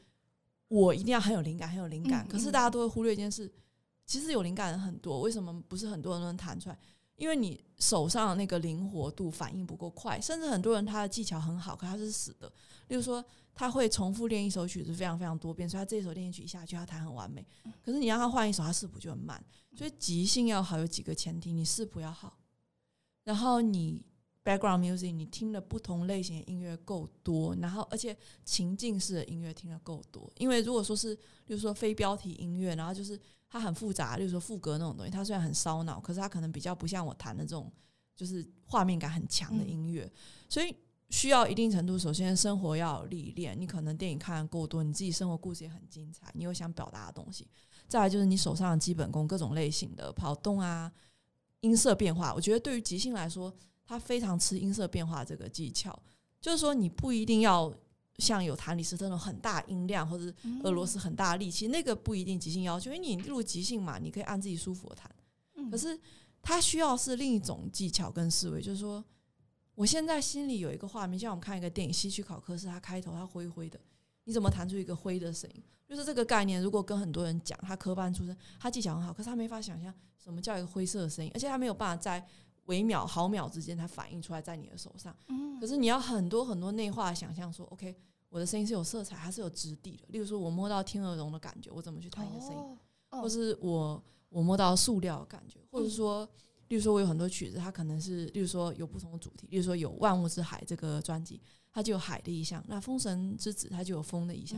[0.71, 2.25] 我一定要很有灵感，很有灵感。
[2.29, 3.51] 可是大家都会忽略一件事，
[4.05, 6.79] 其实有灵感的人很多，为什么不是很多人都能弹出来？
[7.17, 12.47] 因为你手上的那个灵活度反应不够快，甚至很多人他的技巧很好，可他是死的。
[12.87, 17.45] 例如说，他会重复练一首曲子非常非常多遍，所以他这一首练习曲一下去，他弹很完美。
[17.83, 19.43] 可是你让他换一首，他视谱就很慢。
[19.75, 22.39] 所以即兴要好有几个前提：你视谱要好，
[23.25, 24.05] 然后你
[24.43, 30.31] background music 你听的不同类型的音乐够多，然后而且情境式的音乐听的够多。
[30.37, 37.71] 因为如果说是，比如说非标题音乐，然后就是它很复杂，例如说副歌那种东西，它虽然很烧脑，可是它可能比较不像我弹的这种，
[38.15, 40.11] 就是画面感很强的音乐，
[40.49, 40.75] 所以。
[41.13, 47.45] 需要一定程度，首先生活要有历练，你可能电影看的够多，你自己生活故事也很精彩，你有想表达的东西。
[47.85, 50.89] 再来就是你手上的基本功，各种类型的跑动啊、
[51.59, 52.33] 音色变化。
[52.33, 53.53] 我觉得对于即兴来说，
[53.91, 55.97] 它非常吃音色变化这个技巧。
[56.39, 57.73] 就是说，你不一定要
[58.17, 65.13] 像有弹李斯特那种很大音量，或者俄罗斯很大力气，那个不一定即兴要求，因为你录即兴嘛，你可以按自己舒服的弹。
[65.69, 65.99] 可是
[66.41, 69.03] 他需要是另一种技巧跟思维，就是说。
[69.73, 73.79] 我现在心里有一个画面，像我们看一个电影《西区考克斯》，他开头他灰灰的，
[74.25, 75.63] 你怎么弹出一个灰的声音？
[75.87, 76.61] 就是这个概念。
[76.61, 82.23] 如果跟很多人讲，他科班出身，他技巧很好，可是他没法想象什么叫一个灰色的声音，而且他没有办法在
[82.71, 85.13] 微秒、毫秒之间，它反映出来在你的手上。
[85.27, 85.59] 嗯。
[85.59, 87.93] 可是你要很多很多内化想象，说 OK，
[88.29, 90.05] 我的声音是有色彩，它是有质地的。
[90.07, 92.77] 例如说，我摸到天鹅绒的感觉，我怎么去弹一个声音？
[93.09, 96.27] 或是我我摸到塑料的感觉，或者说。
[96.71, 99.45] 例如说，我有很多曲子，它可能是，例如说有不同的主题。
[99.49, 104.57] 例如说，有《万物之海》这个专辑，它就有海的意象；那《风神之子》它就有风的意象。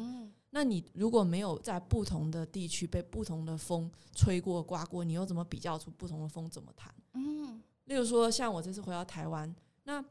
[0.52, 6.93] 那你如果没有在不同的地区被不同的风吹过、刮过，你又怎么比较出不同的风怎么弹？
[7.13, 7.60] 嗯。
[7.86, 10.04] 例如说，像我这次回到台湾，那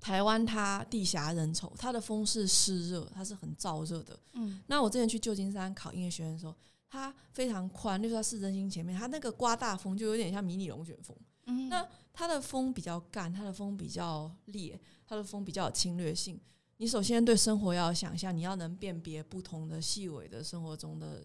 [0.00, 4.18] 台湾它地狭人稠，它的风是湿热，它是很燥热的。
[4.32, 4.62] 嗯。
[4.66, 6.54] 那我之前去旧金山考音乐学院的时候。
[6.92, 11.16] 它非常宽，就是它市中心前面，它那个刮大风就有点像迷你龙卷风。
[11.46, 16.40] 嗯，那它的风比较干，它的风比较烈，它的风比较有侵略性。
[16.78, 21.24] 你首先对生活要想象，你要能辨别不同的细微的生活中的。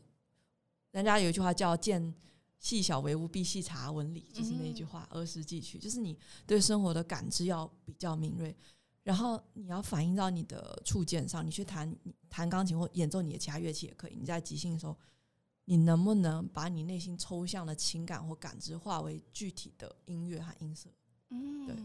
[0.91, 2.13] 人家有一句话叫“见
[2.59, 8.55] 细小为物，必细察纹理”，就是那句话，儿时记取，就是你对生活的感知要比较敏锐，
[9.03, 11.45] 然后你要反映到你的触键上。
[11.45, 11.95] 你去弹
[12.29, 14.15] 弹钢琴或演奏你的其他乐器也可以。
[14.15, 14.97] 你在即兴的时候。
[15.67, 20.87] 你能不能把你内心抽象的情感或感知化为具体的音乐和音色？
[21.29, 21.75] 嗯，对，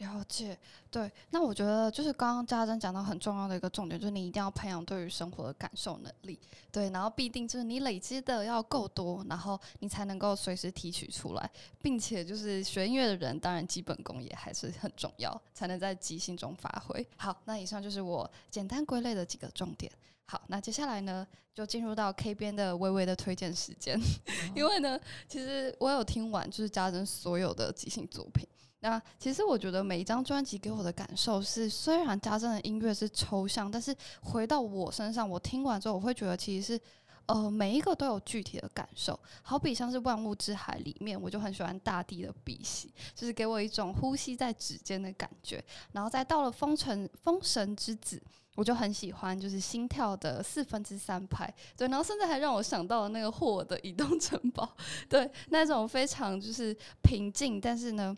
[0.00, 0.58] 了解。
[0.90, 6.38] 对，那我觉得就是刚刚嘉珍讲到很重要的一个重点，就是你一定要培养对于生活的感受能力。
[6.72, 17.06] 对，然后必定就是你累积的要够多，然后你才能够随时提取出来，并且就是学音乐的人，当然基本功也还是很重要，才能在即兴中发挥。
[17.16, 19.90] 好，那以上就是我简单归类的几个重点。
[20.26, 24.00] 好，那接下来呢，就进入到 K 边的微微的推荐时间。
[24.54, 28.46] 因为呢，其实我有听完就是家珍所有的即兴作品。
[28.80, 36.80] 那其实我觉得每一张专辑给我的感受是，虽然家珍的音乐是抽象，但是回到我身上，我听完之后，我会觉得其实是
[37.26, 39.18] 呃每一个都有具体的感受。
[39.42, 45.62] 好比像是《万物之海》里面，我就很喜欢大地的鼻息，就是给我一种呼吸在指尖的感觉。
[45.92, 48.16] 然后再到了《封神封神之子》。
[48.56, 54.68] 我就很喜欢，就是心跳的四分之三拍，对，然后甚至还让我想到了那个霍尔的移动城堡，
[55.08, 58.14] 对，那种非常就是平静，但是呢，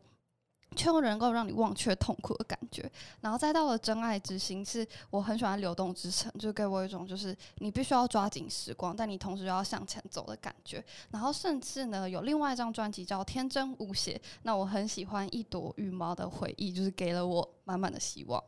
[0.74, 2.90] 却又能够让你忘却痛苦的感觉。
[3.20, 10.84] 然后再到了真爱之心，是我很喜欢流动之城，就给我一种就是你必须要抓紧时光，但你同时又要向前走的感觉。
[11.10, 18.42] 然后甚至呢，有另外一张专辑叫天真无邪，那我很喜欢一朵羽毛的回忆，就是给了我满满的希望。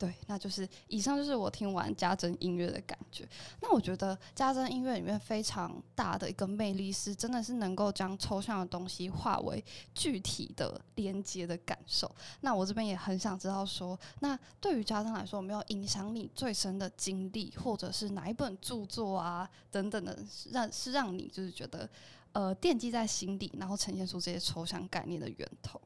[0.00, 3.28] 对，那就是以上就是我听完家珍音乐的感觉。
[3.60, 9.62] 那我觉得家珍音乐里面非常大的一个魅力是，真的是能够将抽象的东西化为
[9.94, 12.10] 具体的连接的感受。
[12.40, 20.18] 那我这边也很想知道说，那对于家珍来说，有没有影响你最深的经历，或者是哪一本著作啊等等的，
[20.50, 21.86] 让是让你就是觉得
[22.32, 25.78] 呃惦记在心底，然后呈现出这些抽象概念的源头？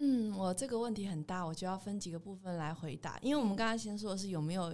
[0.00, 3.18] 嗯，我这个问题很大，我就要分几个部分来回答。
[3.20, 4.70] 因为我们刚才先说的是有没有，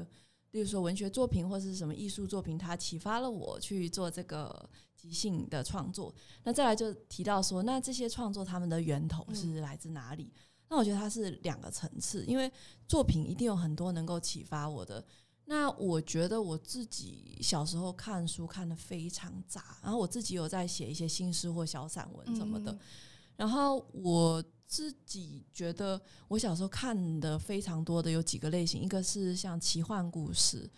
[0.53, 6.13] 例如说文学作品或者是什么艺术作品，它启发了我去做这个即兴的创作。
[6.43, 10.33] 那再来就提到说，那这些创作他们的源头是来自哪里？
[10.69, 12.51] 那我觉得它是两个层次，因为
[12.89, 15.05] 作品一定有很多能够启发我的。
[15.45, 22.77] 那我觉得我自己小时候看书看的非常杂，然后我自己有在写一些新诗或小散文什么的，
[23.37, 24.43] 然后我。
[24.71, 30.71] 自己觉得，我小时候看的非常多的有几个类型，一个是像奇幻故事，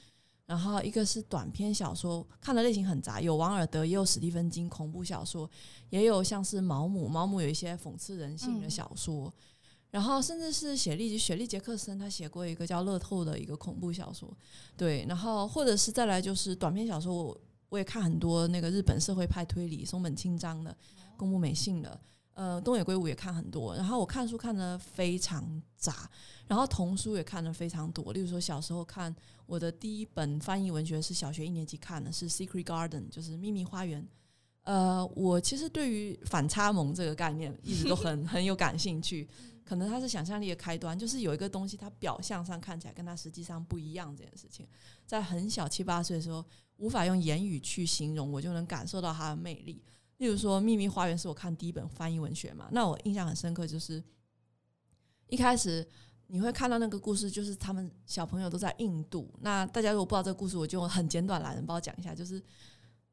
[0.46, 5.48] 然后一个是短篇小说，看的类型很杂，有王尔德，也有史蒂芬金恐怖小说，
[5.90, 9.30] 也有像是毛姆，毛姆有一些讽刺人性的小说，
[9.90, 14.34] 然后甚至是雪莉雪莉杰克森，他写过一个叫《乐透》的一个恐怖小说，
[14.74, 20.74] 对，然后或者是再来就是短篇小说，我我也看很多那个日本社会派推理松本清张的，
[21.18, 22.00] 宫部美幸的。
[22.34, 26.10] 呃，东野圭吾也看很多，然后我看书看的非常杂，
[26.46, 28.12] 然后童书也看的非常多。
[28.12, 29.14] 例如说，小时候看
[29.44, 34.06] 我的第一本翻译文学是小学一年级看的，是《Secret Garden》，就是秘密花园。
[34.62, 39.28] 呃，我其实对于反差萌这个概念一直都很 很有感兴趣，
[39.64, 44.66] 可能它是想象力的开端，就是有一个东西它表象上看起来跟它实际上不一样这件事情，
[45.04, 46.44] 在很小七八岁的时候
[46.76, 49.82] 无法用言语去形容，我就能感受到它的魅力。
[50.22, 52.68] 例如说，《秘密花园》是我看第一本翻译文学嘛？
[52.70, 54.00] 那我印象很深刻，就是
[55.26, 55.84] 一开始
[56.28, 59.28] 你会看到那个故事，就是他们小朋友都在印度。
[59.40, 62.14] 那大家如果不知道这个故事，我就很简短来帮我讲一下。
[62.14, 62.40] 就是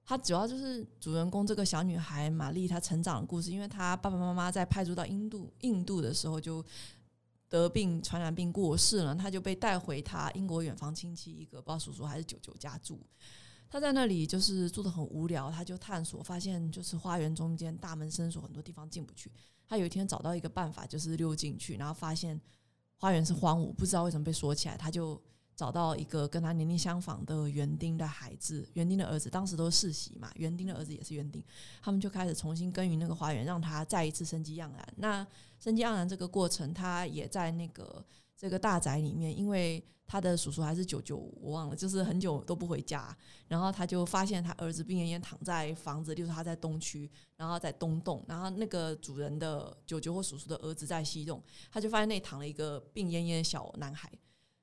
[0.05, 6.63] 它主要就是主人公这个小女孩玛丽她成长的故事，因为她爸爸妈妈在派驻到印度印度的时候就
[7.47, 12.99] 得病传染病过世了，她就被带回她英国远房亲戚一个不知道叔叔还是舅舅家住。
[13.69, 19.31] 他在那里就是住的很无聊，他就探索，发现就是花园中间大门深锁，很多地方进不去。
[19.67, 22.39] 他有一天找到一个办法，就是溜进去，然后发现
[22.97, 24.75] 花园是荒芜，不知道为什么被锁起来。
[24.75, 25.21] 他就
[25.55, 31.43] 找到一个跟他年龄相仿的园丁的孩子，园丁的儿子，当时都是世袭嘛，园丁的儿子也是园丁，
[31.81, 34.93] 他们就开始重新耕耘那个花园，让他再一次生机盎然。
[34.97, 35.25] 那
[35.59, 38.03] 生机盎然这个过程，他也在那个。
[38.41, 43.15] 这个大宅里面，因为他的叔叔还是舅舅，我忘了，就是很久都不回家。
[43.47, 51.39] 然后他就发现他儿子病恹恹躺在房子，就是他在东区，然后在东栋，然后那个主人的舅舅或叔叔的儿子在西栋，
[51.71, 54.11] 他就发现那里躺了一个病恹恹的小男孩，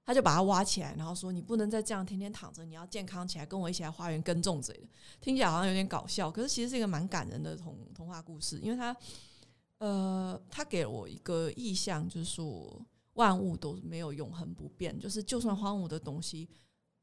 [0.04, 4.88] 他就把他挖起来，然后说：“你不能再这样天天躺着，你要健康起来，跟我一起来花园耕种之类的。”
[5.22, 8.96] 听起来好像有点搞笑，可是其实是一个蛮感人的童童话故事，因为他，
[9.78, 12.84] 呃，他给了我一个意象，就是说。
[13.16, 16.48] 万物都没有永恒不变，就是就算荒芜的东西，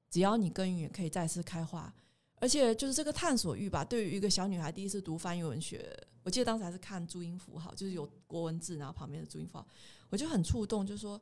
[0.10, 1.94] 只要你耕耘，也可以再次开花。
[2.36, 9.68] 而且就是这个探索欲吧，对于一个小女孩第一次读翻译文学，我记得当时还是看注音符号，就是有国文字，然后旁边的注音符号，
[10.10, 11.20] 我就很触动，就是说，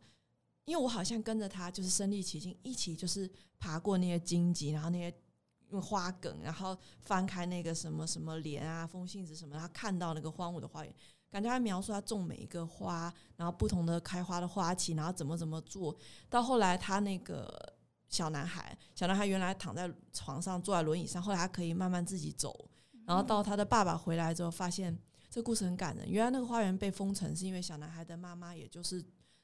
[0.66, 10.94] 因为我好像跟着她，就是身临其境，一起就是爬过那些荆棘，然后那些花梗，然后翻开那个什么什么莲啊、风信子什么，然后看到那个荒芜的花园。
[11.32, 15.98] 感觉他描述他种每一个花，然后不同的开花的花期，然后怎么怎么做
[16.30, 17.74] 到后来，他那个
[18.10, 22.70] 小男孩，小男孩原来躺在床上，坐在轮椅上，后来他可以慢慢自己走，
[23.06, 24.96] 然后到他的爸爸回来之后，发现
[25.30, 26.10] 这故事很感人。
[26.12, 29.02] 原来那个花园被封城，是因为小男孩的妈妈，也就是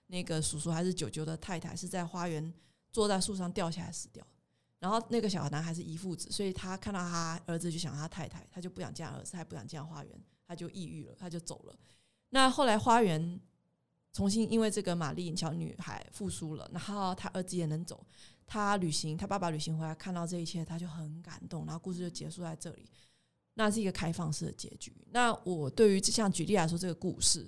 [0.08, 2.54] 那个叔叔还是舅舅的太太，是在花园
[2.92, 4.26] 坐在树上掉下来死掉。
[4.80, 10.22] 然后那个小男孩是遗父子，所以他看到他儿子就想他太太，他就不想见儿子，他不想见花园。
[10.48, 11.76] 他就抑郁了，他就走了。
[12.30, 13.40] 那后来花园
[14.14, 18.06] 重新因为这个玛丽小女孩复苏了，然后他儿子也能走。
[18.46, 21.66] 他旅行，他爸爸旅行回来看到这一切，他就很感动。
[21.66, 22.90] 然后故事就结束在这里，
[23.56, 24.96] 那是一个开放式的结局。
[25.12, 27.46] 那我对于像举例来说，这个故事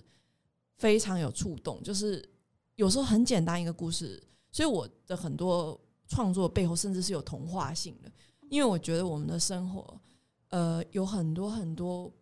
[0.77, 2.29] 非常有触动，就是
[2.75, 8.11] 有时候很简单一个故事，所以我的很多创作背后甚至是有童话性的，
[8.49, 10.01] 因为我觉得我们的生活，
[10.49, 12.13] 呃，有很多很多。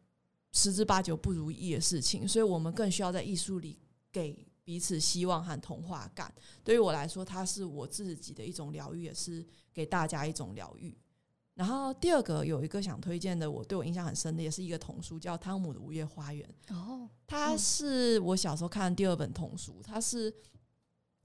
[0.51, 3.77] 十之八九不如意的事情，所以我们更需要在艺术里
[4.11, 6.33] 给彼此希望和童话感。
[6.63, 10.97] 对于我来说，它是我自己的一种疗愈，也是给大家一种疗愈。
[11.53, 16.47] 然后第二个有一个想推荐的，我对我印象很深的，也是一个童书，叫《汤姆的五月花园》。
[16.75, 19.81] 哦，它是我小时候看的第二本童书。
[19.81, 20.31] 它是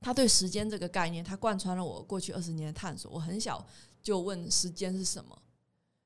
[0.00, 3.10] 它对时间这个概念，它贯穿了我过去二十年的探索。
[3.12, 3.66] 我很小
[4.02, 5.41] 就问时间是什么。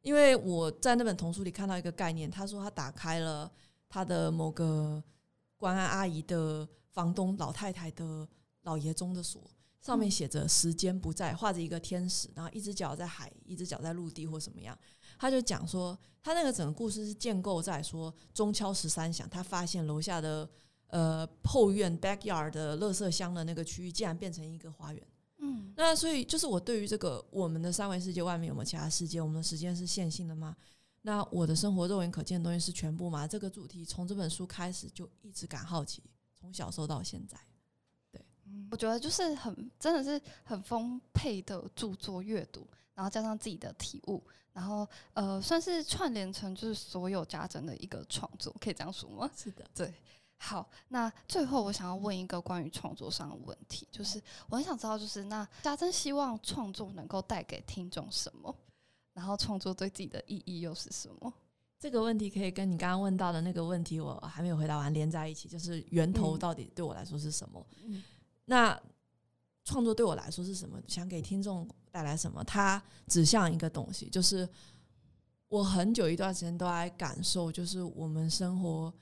[0.06, 3.50] 因为我在那本童书里看到一个概念，他说他打开了
[3.88, 5.02] 他的某个
[5.56, 8.24] 关爱阿姨的房东老太太的
[8.62, 9.42] 老爷中的锁，
[9.80, 14.78] 上面写着“时间不在”，画着一个天使，然后一只脚在海，一只脚在陆地或什么样。
[15.18, 20.48] 他就讲说，他那个整个故事是建构在说中敲十三响，他发现楼下的
[20.86, 25.02] 呃后院 backyard 的垃圾箱的那个区域竟然变成一个花园。
[25.38, 29.20] 嗯，那所以就是我对于这个我们的三维世界外面有没有其他世界？
[29.20, 30.56] 我们的时间是线性的吗？
[31.02, 33.26] 那我的生活肉眼可见的东西是全部吗？
[33.28, 36.02] 这个主题从这本书开始就一直感好奇，
[36.34, 37.38] 从小时候到现在。
[38.10, 38.20] 对，
[38.70, 44.20] 我觉得就是很真的是很丰沛的著作阅读，然后加上自己的体悟，
[44.52, 49.30] 然后呃算是串联成就是所有家珍的一个创作，可以这样说吗？
[49.36, 49.94] 是的，对。
[50.38, 58.54] 好，那最后我想要问一个关于创作上的问题，就是我很想知道，就是那家珍希望创作能够带给听众什么，
[59.12, 61.32] 然后创作对自己的意义又是什么？
[61.78, 67.66] 这个问题可以跟你刚刚问到的那个问题，我还没有回答完，连在一起，就是源头到底对我来说是什么？
[67.84, 68.02] 嗯
[68.46, 68.80] 那
[69.64, 70.80] 创作对我来说是什么？
[70.86, 72.44] 想给听众带来什么？
[72.44, 74.48] 它指向一个东西，就是
[75.48, 78.94] 我很久一段时间都在感受，就是我们生活，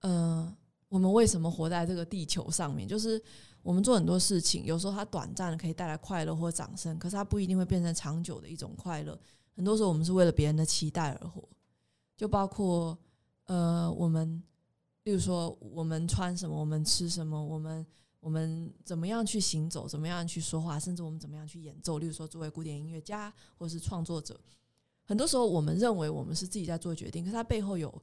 [0.00, 0.56] 呃，
[0.88, 2.88] 我们为什么活在这个地球上面？
[2.88, 3.22] 就是
[3.62, 9.18] 我们做很多事情，有时候它短暂的可以带来快乐或掌声，可是它不一定会变成长久的一种快乐。
[9.54, 11.42] 很多时候我们是为了别人的期待而活，
[12.16, 12.96] 就包括
[13.44, 14.42] 呃，我们，
[15.04, 17.84] 例如说我们穿什么，我们吃什么，我们
[18.20, 21.98] 我们怎么样去行走，怎么样去说话，甚至我们怎么样去演奏。
[21.98, 24.38] 例如说，作为古典音乐家或是创作者，
[25.04, 28.02] 很多时候我们认为我们是自己在做决定，可是它背后有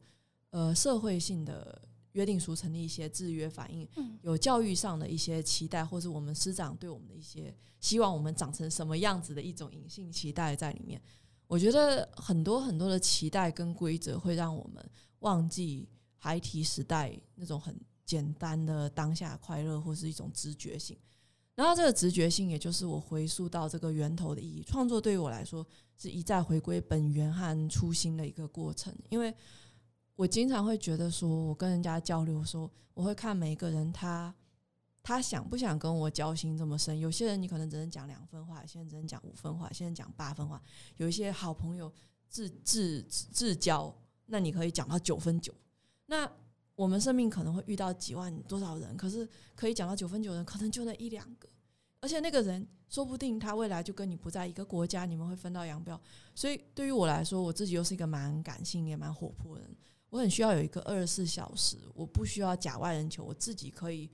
[0.50, 1.82] 呃社会性的
[2.16, 11.00] 约定俗成的一些制约反应，嗯有教育上的一些期待，或是我们师长对我们的一些希望我们长成什么样子的一种隐性期待在里面。
[11.48, 14.84] 我觉得很多很多的期待跟规则会让我们
[15.20, 15.88] 忘记
[16.18, 20.98] 孩提时代那种很简单的当下快乐，或是一种直觉性。
[21.54, 24.64] 然后这个直觉性，也就是我回溯到这个源头的意义。
[24.64, 25.66] 创作对于我来说，
[25.98, 28.94] 是一再回归本源和初心的一个过程。
[29.10, 29.34] 因为
[30.16, 34.34] 我经常会觉得说，我跟人家交流的时候，我会看每一个人他
[35.04, 36.98] 他想不想跟我交心这么深。
[37.00, 40.62] 有些人你可能只能讲两分话，有些人只能讲五分话，有些人讲八分话。
[40.98, 41.92] 有一些好朋友
[42.30, 43.94] 至至至交，
[44.28, 45.54] 那你可以讲到九分九。
[46.06, 46.32] 那
[46.76, 51.48] 我们生命可能会遇到几万多少人，可是可以讲到九分九的人，可能就那一两个。
[52.00, 56.00] 而且那个人说不定他未来就跟你不在一个国家，你们会分道扬镳。
[56.34, 59.76] 所以对于我来说，我自己又是一个蛮感性也蛮活泼的人，
[60.16, 64.10] 我很需要有一个二十四小时，我不需要假外人求，我自己可以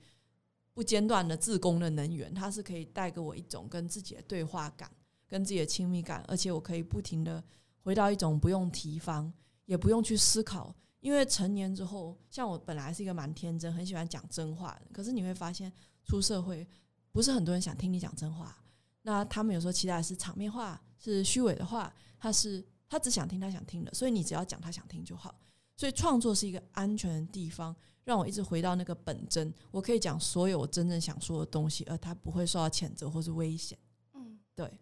[0.74, 4.90] 不间断的自供的能源，它是可以带给我一种跟自己的对话感，
[5.28, 7.42] 跟自己的亲密感，而且我可以不停的
[7.82, 9.32] 回到一种不用提防，
[9.66, 10.74] 也不用去思考。
[10.98, 15.72] 因为成年之后，像我本来是一个蛮天真、很喜欢讲真话的，可是你会发现
[16.04, 16.66] 出社会，
[17.12, 18.60] 不是很多人想听你讲真话。
[19.02, 25.38] 那他们有时候期待是场面话，是虚伪的话，他是他只想听他想听的，所以你只要讲他想听就好。
[25.82, 27.74] 所以创作是一个安全的地方，
[28.04, 33.76] 让我一直回到那个本真，我可以讲所有我真正想说的东西，而他不会受到谴责或是危险。
[34.14, 34.78] 嗯对，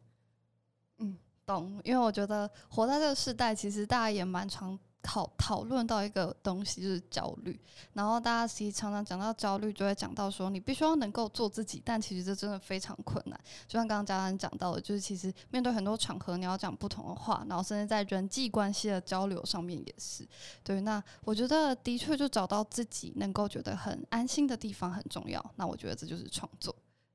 [0.98, 1.80] 嗯，懂。
[1.84, 7.58] 因为我觉得活在这个时代，其实大家也蛮常讨讨论到一个东西，就是焦虑。
[7.94, 13.40] 然后大家其实常常讲到焦虑，就会讲到说，你必须要能够做自己，但其实这真的非常困难。
[13.66, 20.26] 就像刚刚嘉兰讲到的，就是其实面对很多场合，你要讲不同的话，然后甚至在人际关系的交流上面也是。
[20.62, 25.44] 对，那我觉得的确就找到自己能够觉得很安心的地方很重要。
[25.56, 26.74] 那我觉得这就是创作。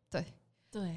[0.10, 0.26] 对，
[0.72, 0.96] 对，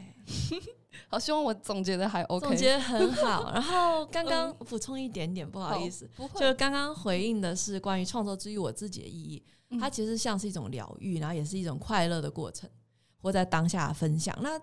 [1.06, 2.46] 好，希望我总结的还 OK。
[2.46, 3.50] 总结得很好。
[3.54, 12.68] 然后刚刚补充一点点，不好意思，不会，就是刚刚回应的是关于创作之于我自己的意义，嗯它其实像是一种疗愈，然后也是一种快乐的过程，
[13.18, 14.36] 活在当下分享。
[14.42, 14.60] 那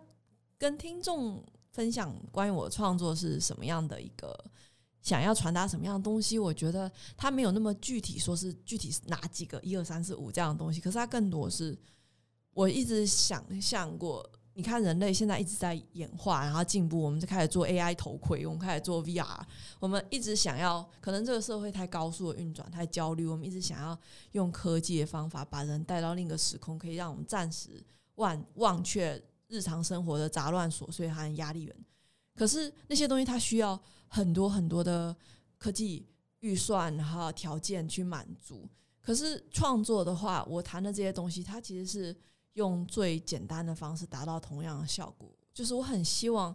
[0.58, 4.38] 跟听众分享关于我创作是什么样的一个
[5.02, 11.78] 想要传达什么样的东西，我觉得它没有那么具体，说是具体是哪几个一二三四五这样的东西，可是它更多是
[12.54, 14.28] 我一直想象过。
[14.58, 19.38] 你看，人类现在一直在演化，然后进步，我们就开始做 AI 头盔，我们开始做 VR，
[19.80, 24.00] 我们一直想要，可能这个社会太高速的运转，太焦虑，我们一直想要
[24.32, 27.84] 用科技的方法把人带到另一个时空，可以让我们暂时
[28.16, 31.76] 忘忘却日常生活的杂乱琐碎和压力源。
[32.34, 33.78] 可是那些东西它需要
[34.08, 35.14] 很多很多的
[35.58, 36.08] 科技
[36.40, 38.66] 预算，然后条件去满足。
[39.02, 42.16] 可是创作的话，我谈的这些东西，它其实是
[42.56, 45.30] 用最简单的方式达到同样的效果。
[45.54, 46.54] 就是我很希望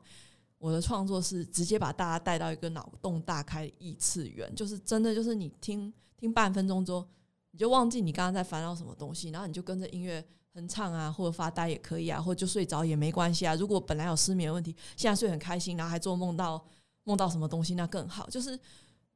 [0.59, 7.07] 我的创作是直接把大家带到一个脑洞大开的异次元，就是真的就是你听听半分钟之后，
[7.53, 10.23] 你就忘记你刚刚在烦恼什么东西，然后你就跟着音乐
[10.53, 13.55] 哼唱啊，或者发呆也可以啊，或者就睡着也没关系啊。
[13.55, 16.63] 如果本来有失眠问题，现在睡很开心，然后还做梦到
[17.05, 18.29] 梦到什么东西，那更好。
[18.29, 18.59] 就是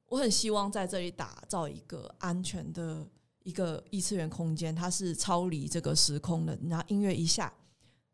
[0.06, 3.06] 我很希望在这里打造一个安全的
[3.44, 6.58] 一个异次元空间，它是超离这个时空的。
[6.68, 7.52] 然后音乐一下，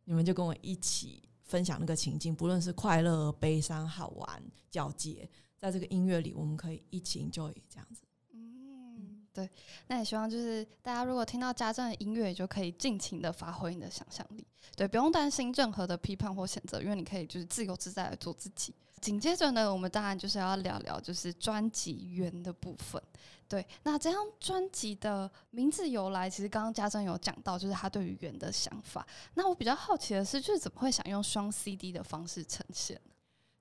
[0.05, 5.27] 你们就跟我一起分享那个情境，不论是快乐、悲伤、好玩、皎洁，
[5.57, 8.03] 在这个音乐里，我们可以一起 enjoy 这样子。
[8.33, 9.49] 嗯，对，
[9.87, 18.75] 那也希望就是大家如果听到家政的音乐，就可以尽情的发挥你的想象力，对，不用担心任何的批判或谴责，因为你可以就是自由自在的做自己。
[19.01, 23.03] 紧接着呢，我们当然就是要聊聊就是专辑源的部分。
[23.49, 29.05] 对，那这张专辑的名字由来，其实刚刚家珍有讲到，就是他对于源的想法。
[29.35, 33.01] 那我比较好奇的是，就是怎么会想用双 CD 的方式呈现？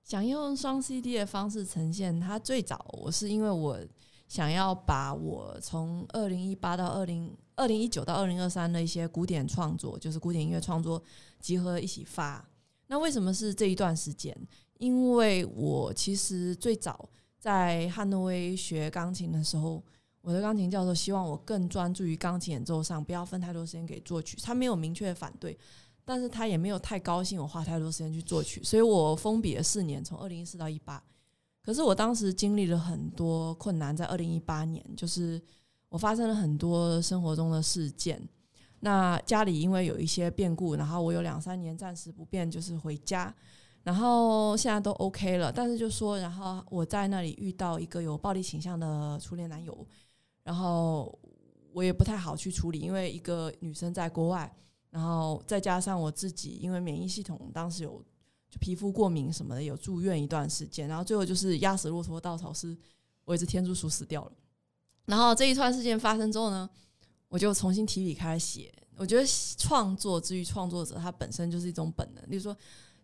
[0.04, 3.78] 想用双 CD 的方式呈现，它最早我是因为我
[4.28, 11.02] 想要把我从二零一八到二零二零一九到二零二三的一些古典创作，就是古典音乐创作
[11.40, 12.48] 集合一起发。
[12.86, 14.36] 那为什么是这一段时间？
[14.80, 17.06] 因为我其实最早
[17.38, 19.84] 在汉诺威学钢琴的时候，
[20.22, 24.38] 我的钢琴教授希望我更专注于钢琴演奏上，不要分太多时间给作曲。
[24.42, 25.56] 他没有明确的反对，
[26.02, 28.64] 但是他也没有太高兴我花太多时间去作曲。
[28.64, 31.02] 所以我封笔了四年，从二零一四到一八。
[31.62, 35.38] 可是我当时经历了很多困难，在二零一八年，就是
[35.90, 38.18] 我发生了很多生活中的事件。
[38.80, 43.34] 那家里因为有一些变故，然后我有两三年暂时不便，就是回家。
[43.82, 49.86] 然后现在都 OK 了，但是就说，然后我在那里遇到一个有暴力倾向的初恋男友，
[50.42, 51.18] 然后
[51.72, 54.54] 我也不太好去处理，因为一个女生在国外，
[54.90, 58.04] 然后再加上我自己，因为免疫系统当时有
[58.50, 62.76] 就皮肤过敏什么的，有住院一段时间，然后最后就是压死骆驼稻草是，
[63.24, 64.32] 我一只天竺鼠死掉了。
[65.06, 66.68] 然后这一串事件发生之后呢，
[67.28, 68.70] 我就重新提笔开始写。
[68.98, 69.24] 我觉得
[69.56, 72.54] 创作之于创作者，他本身就是一种本能，比如说。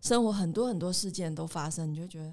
[0.07, 2.33] 生活很多很多事件都发生，你就觉得，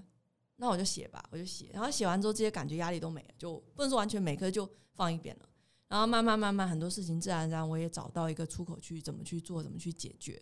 [0.57, 1.71] 那我就写吧，我就写。
[1.74, 5.49] 然后写完之后，这些感觉压力都没了，就不能说完全没，可就放一边了。
[5.88, 10.39] 然后慢慢慢慢，很多事情自然而然，我也找到一个出口去怎么去做，怎么去解决。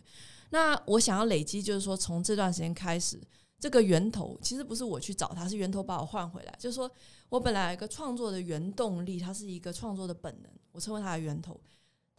[0.50, 3.18] 那我想要累积，就是说从这段时间开始，
[3.58, 6.54] 这个源头其实不是我去找它，是源头把我换回来。
[6.60, 6.92] 就是说
[7.30, 11.60] 我本来一个创作的原动力，它是一个创作的本能，我称为它的源头。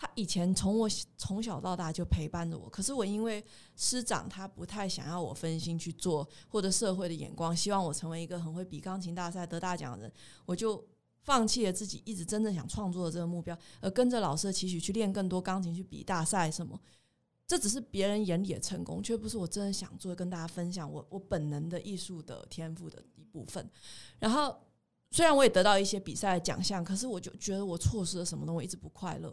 [0.02, 3.42] 他以前从我从小到大就陪伴着我，可是我因为
[3.76, 10.12] 师长他不太想要我分心去做，或者社会的眼光希望我成为一个很会比钢琴大赛得大奖的人，
[10.44, 10.84] 我就
[11.20, 16.76] 放弃了自己一直真正想创作的这个目标，而跟着老师的期许去练更多钢琴去比大赛什么。
[17.46, 23.70] 这只是别人眼里的成功，却不是我真的想做跟大家分享我我本能的艺术的天赋的一部分。
[24.18, 24.52] 然后
[25.12, 29.32] 虽然我也得到一些比赛的奖项，可是我就觉得我错失了什么东西，一直不快乐。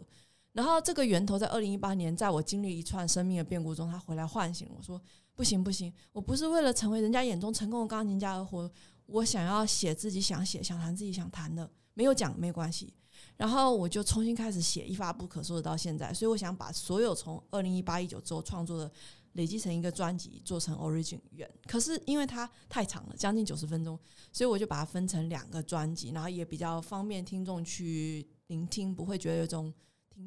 [0.52, 5.00] 然后这个源头在二零一八年，在我经历一串生命的变故中，他回来唤醒我说
[5.36, 8.68] ：“不行不行，我不是为了成为人家眼中成功的钢琴家而活，
[9.06, 12.92] 我想要写自己想写、想弹自己想弹的，没有奖没关系。”
[13.36, 16.12] 然后我就重新开始写，一发不可收的到现在。
[16.12, 18.90] 所以我想把所有从二零一八一九之后创作的
[19.34, 21.48] 累积成一个专辑，做成 Origin 源。
[21.66, 23.96] 可是因为它太长了，将近九十分钟，
[24.32, 29.72] 所以我就把它分成两个专辑，然后也比较方便听众去聆听，不会觉得有种。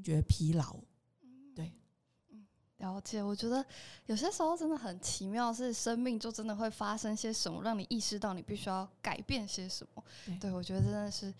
[0.02, 0.80] 听觉疲劳，
[1.56, 1.72] 对，
[2.30, 2.46] 嗯，
[2.78, 3.22] 了解。
[3.22, 3.66] 我觉得
[4.08, 10.04] 有些时候真的很奇妙，是生命就真的会发生些什么，让你意识到你必须要改变些什么。
[10.39, 11.34] 对，我觉得真的是。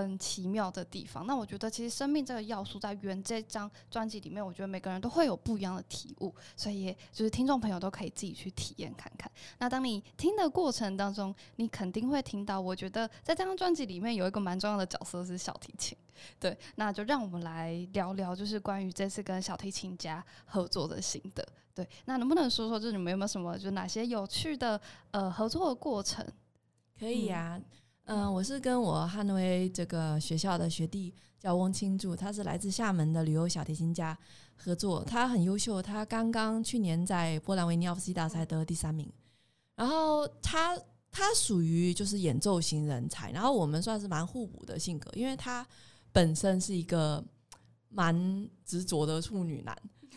[0.00, 1.26] 很奇妙的地方。
[1.26, 9.30] 那我觉得，其实生命这个要素在《原》这张专辑里面，我觉得每个人都会有不一样的体悟，所以也就是听众朋友都可以自己去体验看看。
[9.58, 15.96] 那当你听的过程当中，你肯定会听到，我觉得在这张专辑里面有一个蛮重要的角色是小提琴。
[16.38, 21.46] 对，那就让我们来聊聊，就是关于这次跟小提琴家合作的心得。
[21.74, 24.80] 对，那能不能说说，就是你们有没有什么，就哪些有趣的
[25.10, 26.24] 呃合作的过程？
[26.98, 27.58] 可以呀。
[27.58, 27.64] 嗯，
[28.04, 34.16] 嗯我是跟我汉诺威这个学校的学弟叫翁清柱，他是来自厦门的旅游小提琴家
[34.56, 39.08] 合作，他很优秀，他刚刚去年在波兰维尼奥夫斯基大赛得了第三名。
[39.76, 40.76] 然后他
[41.10, 45.66] 他属于就是演奏型人才，然后我们算是蛮互补的性格，因为他
[46.10, 47.24] 本身是一个
[47.88, 49.76] 蛮执着的处女男，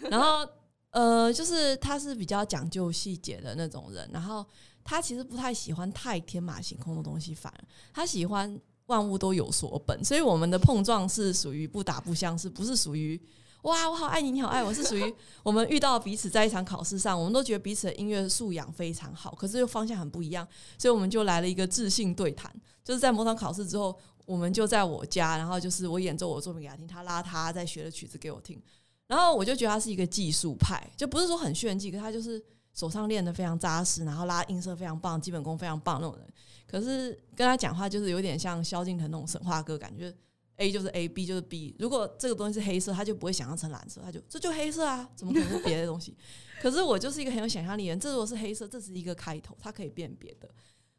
[0.09, 0.47] 然后
[0.89, 4.43] 呃，就是他是比较讲究细节的那种人，然后。
[4.86, 7.59] 他其实不太喜欢太天马行空的东西，反而
[7.91, 10.05] 他喜欢万物都有所本。
[10.05, 13.19] 所以我们的碰撞是属于不打不相识，不是属于
[13.63, 22.53] 哇我好爱你，你好爱我，是属于我们遇到彼此在一场考试上，我们都觉得彼此的音乐素养非常好，可是又方向很不一样，所以我们就来了一个自信对谈。
[22.83, 28.61] 就是在某场考试之后，我们就在我家，然后就是我演奏我的作品给他听，他拉他在学的曲子给我听，
[29.07, 32.39] 然后我就觉得他是一个技术派，就不是说很炫技，可他就是。
[32.76, 36.28] 手上练的非常扎实，然后拉音色非常棒，基本功非常棒那种人。
[36.67, 40.13] 可是跟他讲话就是有点像萧敬腾那种神话歌，感觉
[40.57, 41.76] A 就是 A，B 就是 B。
[41.80, 46.15] 如果这个东西是黑色，他就不会想象成蓝色，他就这就黑色啊，怎么可能是别的东西？
[46.61, 50.49] 可是我就是一个很有想象力的人，这如果是黑色，这是一个开头，它可以变别的。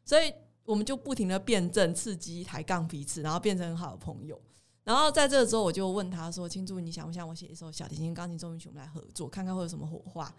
[0.03, 4.39] 所以我们就不停的辩证、刺激、抬杠彼此，然后变成很好的朋友。
[4.83, 10.33] 然后在这个之后，我就问他说：“青珠，你想不想我写一首小提琴、钢琴奏鸣曲，我们来合作，看看会有什么火花？”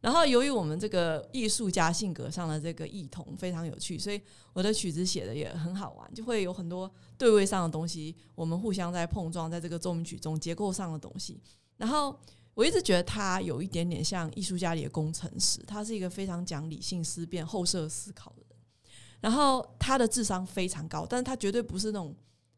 [0.00, 4.20] 然后由于我们这个艺术家性格上的这个异同非常有趣，所以
[4.52, 11.40] 我的曲子写的也很好玩，就会有很多对位上的东西，我们互相在碰撞，在这个奏鸣曲中结构上的东西。
[11.76, 12.18] 然后
[12.54, 18.58] 我一直觉得他有一点点像艺术家里的工程师，他是一个非常讲理性思辨、后设思考的人。
[19.20, 22.14] 然后他的智商非常高，但是他绝对不是那种。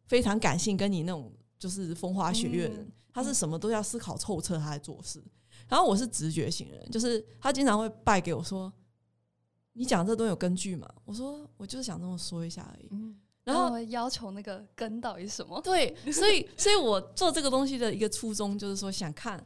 [0.07, 5.23] 非常感性，跟你那种就是风花雪月的人，他是什么都要思考透彻，他在做事。
[5.71, 8.71] 然后我是直觉型人，就是他经常会拜给我说
[9.73, 12.91] ：“你讲这都有根据吗？”我说：“我就是想这么说一下而已。”
[13.45, 15.61] 然后要求那个根到底是什么？
[15.65, 19.43] 对，所以，所以我做这个东西的一个初衷就是说，想看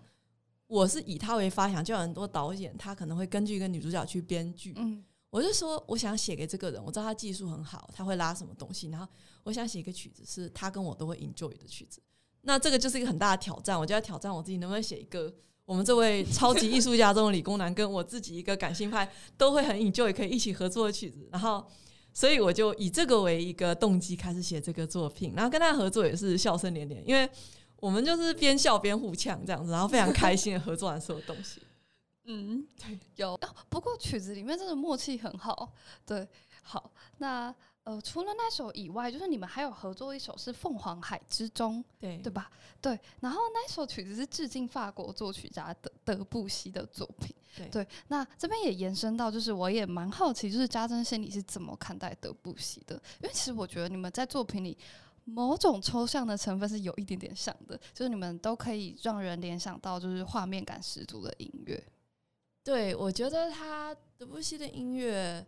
[0.66, 4.75] 我是以他为发想，就有很多导演他可能会根据一个女主角去编剧。
[4.77, 5.05] 嗯。
[5.31, 9.07] 我就说，我想写给这个人，我知道他技术很好，他会拉什么东西，然后
[9.43, 12.01] 我想写一个曲子，是他跟我都会 enjoy 的曲子。
[12.43, 15.35] 那这个就是一个很大的挑战，我就要挑战我自己，能不能写一个
[15.66, 21.26] 我们这位超级艺术家中的理工男跟我自己一个感性派都会很 enjoy 可以一起合作的曲子。
[21.32, 21.64] 然后，
[22.12, 27.28] 所以我就以这个为一个动机开始写这个作品，然后跟他合作也是笑声连连，因为
[27.76, 31.62] 我们就是边笑边互呛这样子，然后非常开心的合作完所有东西。
[32.26, 33.38] 嗯，对，有。
[33.68, 35.74] 不过曲子里面真的默契很好。
[36.06, 36.26] 对，
[36.62, 37.54] 好，那
[37.85, 42.51] 呃，除了那首以外，就是你们还有合作一首是《凤凰海之中》，对，对吧？
[42.80, 42.99] 对。
[43.20, 47.37] 然后那首曲子是致敬法国作曲家德德布西的作品。
[47.70, 47.87] 对。
[48.09, 52.95] 那这边也延伸到，就是我也蛮好奇，就是家珍心里是怎么看待德布西的？
[53.22, 54.76] 因为其实我觉得你们在作品里
[55.24, 61.82] 某种抽象的成分是有一点点像的，就是你们都可以让人联想到就是画面感十足的音乐。
[62.62, 65.47] 对，我觉得他德布西的音乐，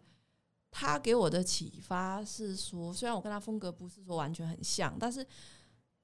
[0.79, 5.27] 他给我的启发是说，虽然我跟他风格不是说完全很像，但是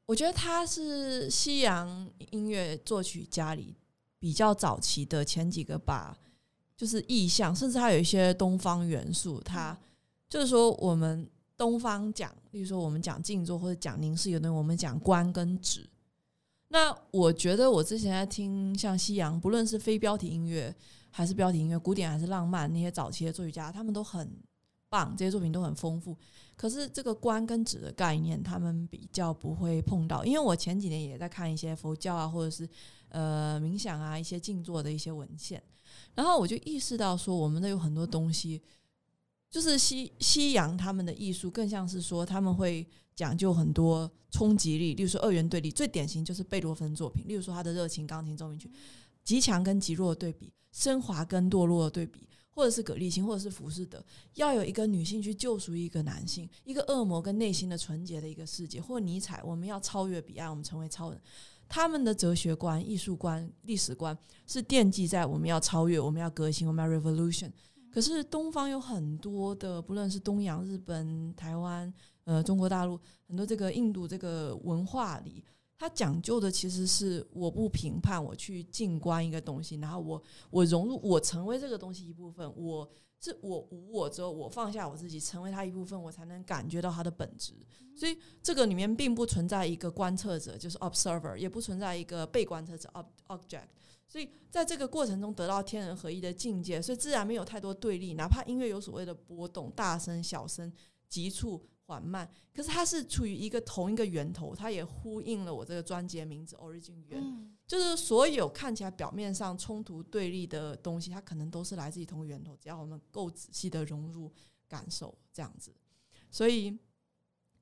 [0.06, 3.76] 我觉得他是西洋音乐作曲家里
[4.18, 6.16] 比较早期的前几个吧，
[6.74, 9.38] 就是意象，甚至他有一些东方元素。
[9.42, 9.78] 他
[10.26, 15.86] 就是说，我们东方讲，例如说我们讲静坐或者讲凝视，有的我们讲观跟止。
[16.68, 20.74] 那我觉得我之前在听像西洋，不论是非标题音乐。
[21.14, 24.34] 还是标题音乐，古典还是浪漫，那些早期的作曲家他们都很
[24.92, 26.14] 棒，这些作品都很丰富。
[26.54, 30.22] 可是这个观跟止的概念，他们比较不会碰到。
[30.22, 32.68] 因为我前几年也在看一些佛教啊，或者是
[33.08, 35.62] 呃冥想啊，一些静坐的一些文献，
[36.14, 38.60] 然后我就意识到说，我们的有很多东西，
[39.50, 42.86] 就是西西洋他们的艺术更像是说他们会
[43.16, 48.70] 讲究很多冲击力，例如说二元对立，最典型就是贝多芬作品，例如说他的热情钢琴奏鸣曲。
[49.24, 61.20] 极强跟极弱的对比，升华跟堕落的对比，或者是葛丽欣，或者是浮士德，要有一个女性去救赎一个男性，一个恶魔跟内心的纯洁的一个世界，或尼采，我们要超越彼岸，我们成为超人。
[61.68, 67.50] 他们的哲学观、艺术观、历史观是奠基在我们要超越，我们要革新，我们要 revolution。
[67.90, 71.92] 可是东方有很多的，不论是东洋、日本、台湾、
[72.24, 75.42] 呃中国大陆，很多这个印度这个文化里。
[75.82, 82.48] 它讲究的其实是我不评判，我去静观一个东西，然后我我融入，我成为这个东西一部分。
[82.56, 87.52] 我是我无我之后，我放下我自己，成为它一部分，我才能感觉到它的本质。
[87.96, 92.88] 所以这个里面并不存在一个观测者，就是 observer，也不存在一个被观测者
[93.26, 93.66] object。
[94.06, 100.72] 所以在这个过程中得到天人合一的境界，所以自然没有太多对立，哪怕音乐有所谓的波动，大声、小声、
[101.08, 101.60] 急促。
[101.92, 107.22] 缓慢，可是它是处于一个同一个源头，它也呼应了我这个专辑的名字 “Origin 源”，
[107.68, 112.56] 就是所有看起来表面上冲突对立的东西，它可能都是来自于同一个源头。
[112.56, 114.32] 只要我们够仔细的融入
[114.66, 115.70] 感受，这样子。
[116.30, 116.74] 所以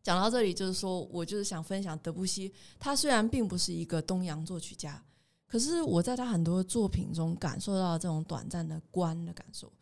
[0.01, 5.05] 讲到这里，就是说我就是想分享德布西，他虽然并不是一个东洋作曲家，
[5.49, 9.73] 可是我在他很多作品中感受到这种短暂的观的感受。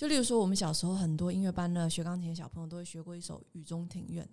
[0.00, 4.24] 就例如说，我们小时候很多音乐班的学钢琴的小朋友都会学过一首《雨中庭院》。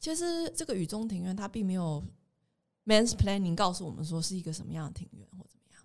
[0.00, 2.04] 其实这个《雨中庭院》它并没有
[2.84, 5.80] man's planning 告诉我们说是一个什么样的庭院或怎么样。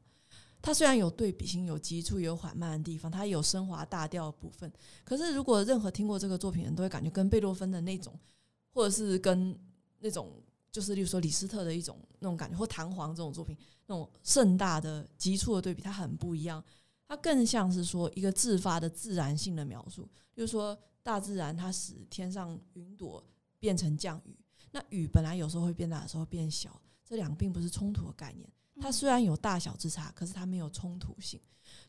[0.64, 4.74] 它虽然有对比性、有急促、有缓慢的地方，它有升华大调的部分。
[5.04, 8.20] 可是，如果任何听过这个作品的人都会感觉跟贝多芬的那种，
[8.74, 9.56] 或者是跟
[10.00, 10.42] 那种，
[10.72, 13.56] 就是例如说李斯特的一种那种感觉，或弹簧这种作品
[13.86, 16.64] 那种盛大的、急促的对比，它很不一样。
[17.08, 23.24] 它更像是说一个自发的自然性的描述，就是说大自然它使天上云朵
[23.60, 24.38] 变成降雨，
[24.72, 28.50] 那雨本来有时候会变大，有时候变小，这两个并不是冲突的概念。
[28.82, 31.40] 它虽然有大小之差，可是它没有冲突性。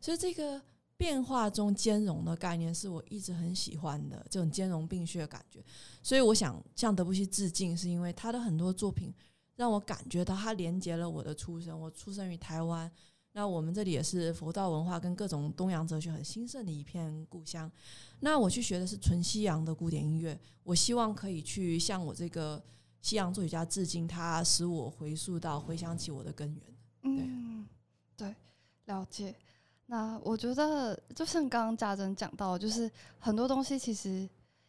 [0.00, 0.60] 所以这个
[0.96, 5.64] 变化中兼容的概念是我一直很喜欢的这种兼容并蓄的感觉，
[6.02, 9.12] 所以我想向德布西致敬，是因为他的很多作品
[9.56, 11.78] 让我感觉到他连接了我的出生。
[11.78, 12.90] 我出生于台湾，
[13.36, 17.70] 那我们这里也是佛道文化跟各种东洋哲学很兴盛的一片故乡。
[18.20, 22.64] 那我去学的是纯西洋的古典音乐，我希望可以去向我这个
[23.02, 26.62] 西洋作曲家致敬，他使我回溯到回想起我的根源。
[27.02, 27.66] 嗯，
[28.16, 28.34] 对，
[28.86, 29.34] 了解。
[29.84, 34.26] 那我觉得，就像刚刚嘉珍讲到，就是很多东西其实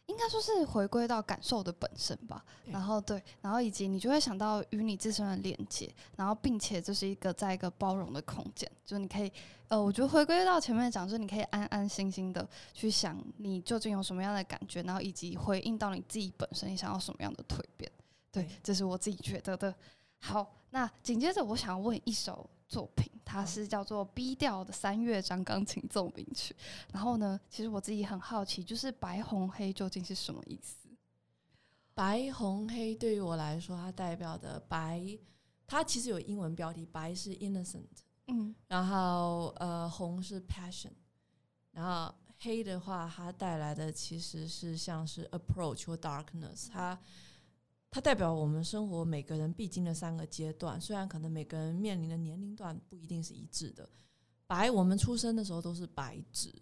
[0.08, 2.44] 应该说是回归到感受的本身吧。
[2.66, 9.32] 然后对，然后以及你就会想到与你自身的连接，然后并且这是一个在一个包容的空间，就是你可以，
[9.68, 17.90] 呃，我觉得回归到前面讲，就是你可以安安心心的去想你究竟有什么样的感觉，然后以及回应到你自己本身你想要什么样的蜕变。
[18.32, 19.74] 对，这是我自己觉得的。
[20.20, 22.48] 好，那紧接着我想要问一首。
[22.68, 26.54] 作品，它是叫做 B 调的三乐章钢琴奏鸣曲。
[26.92, 30.86] 然后呢，其实我自己很好奇，就是白红黑究竟是什么意思？
[31.94, 35.18] 白红黑对于我来说，它代表的白，
[35.66, 37.86] 它其实有英文标题，白是 innocent，
[38.26, 40.92] 嗯，然后呃红是 passion，
[41.72, 47.00] 然后黑的话，它带来的其实是像是 approach 或 darkness，它。
[47.90, 53.88] 它代表我们生活每个人必经的三个阶段，虽然可能每个人面临的年龄段不一定是一致的。
[54.46, 56.54] 白，我们出生的时候都是白纸。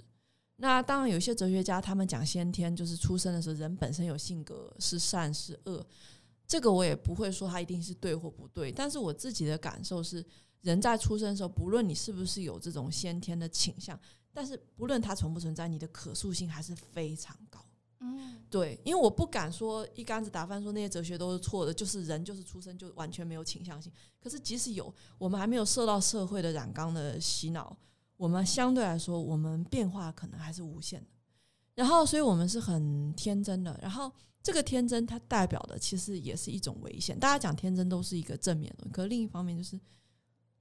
[0.57, 5.85] 那当然，有些哲学家他们讲先天，就是出生的时候人本身有性格是善是恶。
[6.47, 10.25] 这个我也不会说它一定是对或不对，但是我自己的感受是，
[10.63, 13.99] 人在出生的时候，不论你是不是有这种先天的倾向，
[14.33, 17.66] 但是不论它存不存在，你的可塑性还是非常高。
[18.01, 23.91] 嗯，对，因为我不敢说一竿子打翻，说那些哲学都是错的，就是人就是出生就完全没有倾向性。
[24.21, 27.75] 可是即使有，我们还没有受到社会的染缸的洗脑，
[28.19, 31.07] 我们相对来说，我们变化可能还是无限的。
[31.75, 33.79] 然后，所以我们是很天真的。
[33.81, 37.19] 然后，这个天真它代表的其实也是一种危险。
[37.19, 39.81] 大家讲天真都是一个正面的，可另一方面就是，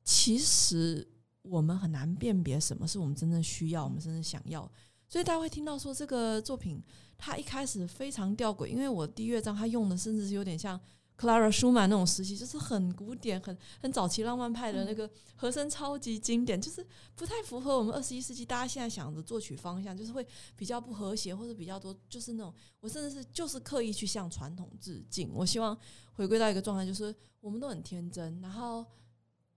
[0.06, 1.06] 其实
[1.42, 4.70] 我们很难辨别什么是我们真正需要，我们真正想要。
[5.08, 6.82] 所以大家会听到说这个作品。
[7.18, 10.80] 他一开始非常吊诡，因为我第一乐章他用的甚至是有点像
[11.18, 16.86] Clara Schumann 那种时期，就是很古典、很很早期浪漫派的那个和声，超级经典，就是
[17.16, 25.32] 不太符合我们二十一世纪大家现在想的作曲方向，就是会比较不和谐，或者比较多，就是那种我甚至是就是刻意去向传统致敬。
[25.34, 25.78] 我希望
[26.12, 28.86] 回归到一个状态，就是我们都很天真，然后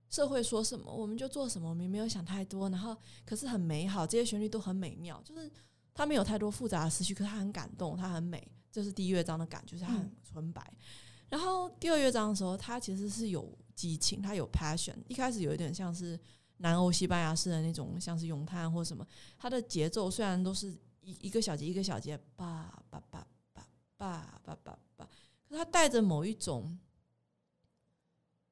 [0.09, 2.97] 社会说什么我们就做什么，我们没有想太多，然后
[3.27, 5.51] 可是很美好，这些旋律都很美妙，就是。
[5.99, 8.41] 他没有太多复杂的思绪，可是他很感动，他很美，
[8.71, 10.73] 这是第一乐章的感觉，就是他很纯白。
[11.29, 14.95] 然后第二乐章的时候，他其实是有激情，他有 passion。
[15.09, 16.17] 一开始有一点像是
[16.59, 19.05] 南欧西班牙式的那种，像是咏叹或什么。
[19.37, 20.71] 他的节奏虽然都是
[21.01, 25.09] 一一个小节一个小节，叭叭叭叭叭叭叭叭，
[25.49, 26.79] 可他带着某一种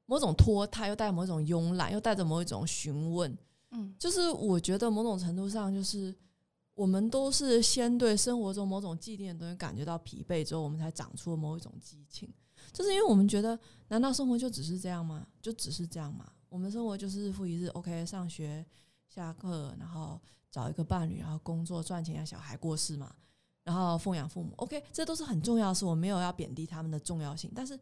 [0.06, 3.38] 某种拖沓，又带某一种慵懒，又带着某一种询问。
[3.70, 6.12] 嗯，就是我觉得某种程度上就是。
[6.76, 12.32] 我们都是先对生活中某种既定的东西感觉到疲惫之后，我们才长出了某一种激情。
[12.70, 13.58] 就是因为我们觉得，
[13.88, 15.26] 难道生活就只是这样吗？
[15.40, 16.30] 就只是这样吗？
[16.50, 18.64] 我们生活就是日复一日，OK，上学、
[19.08, 20.20] 下课，然后
[20.50, 23.14] 找一个伴侣，然后工作赚钱，让小孩过世嘛，
[23.64, 25.86] 然后奉养父母，OK，这都是很重要的事。
[25.86, 27.78] 我没有要贬低他们的重要性，但是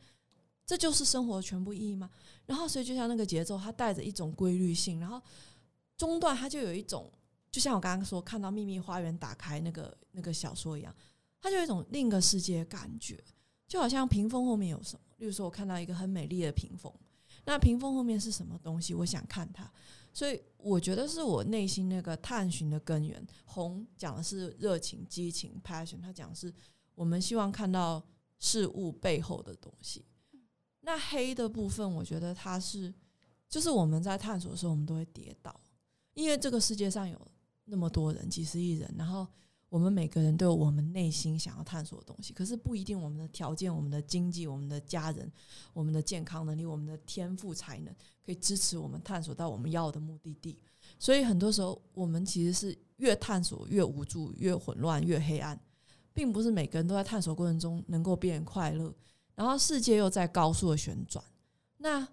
[0.64, 2.08] 这就是生活全部意义吗？
[2.46, 5.20] 然后，所以就像那个节奏，它带着一种规律性，然后
[5.96, 7.10] 中段它就有一种。
[7.54, 10.92] 就像我刚刚说，看到《秘密花园》打开那个那个小说一样，
[11.40, 13.22] 它就有一种另一个世界的感觉，
[13.68, 15.04] 就好像屏风后面有什么。
[15.18, 16.92] 例如说，我看到一个很美丽的屏风，
[17.44, 18.92] 那屏风后面是什么东西？
[18.92, 19.72] 我想看它，
[20.12, 23.24] 所以我觉得是我内心那个探寻的根源。
[23.44, 26.52] 红讲的是热情、激情、passion，它讲的是
[26.96, 28.04] 我们希望看到
[28.40, 30.04] 事物背后的东西。
[30.80, 32.92] 那黑的部分，我觉得它是，
[33.48, 35.54] 就是我们在探索的时候，我们都会跌倒，
[36.14, 37.16] 因为这个世界上有。
[37.64, 39.26] 那么多人，几十亿人，然后
[39.68, 45.30] 我们每个人都有我们内心想要探索的东西，可是不一定我们的条件、我们的经济、我们的家人、
[45.72, 47.94] 我们的健康能力、我们的天赋才能
[48.24, 50.58] 可以支持我们探索到我们要的目的地。
[50.98, 55.58] 所以很多时候，我们其实是越探索越无助、越混乱、越黑暗，
[56.12, 58.94] 并不是每个人都在探索过程中能够变快乐。
[59.34, 61.24] 然后世界又在高速的旋转，
[61.78, 62.06] 那。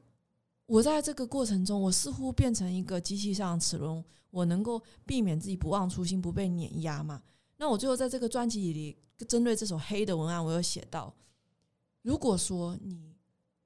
[0.67, 7.21] 我在这个过程中，我似乎变成一个机器上齿轮，我能够避免自己不忘初心，不被碾压嘛？
[7.57, 11.13] 那我最后在这个专辑里，针对这首黑的文案，我有写到：
[12.01, 13.15] 如果说你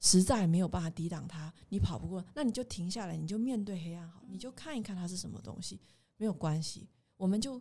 [0.01, 5.79] 实在没有办法抵挡它，你跑不过，那你就停下来，你就面对黑暗，好，你就看一看它是什么东西，
[6.17, 6.89] 没有关系。
[7.15, 7.59] 我们就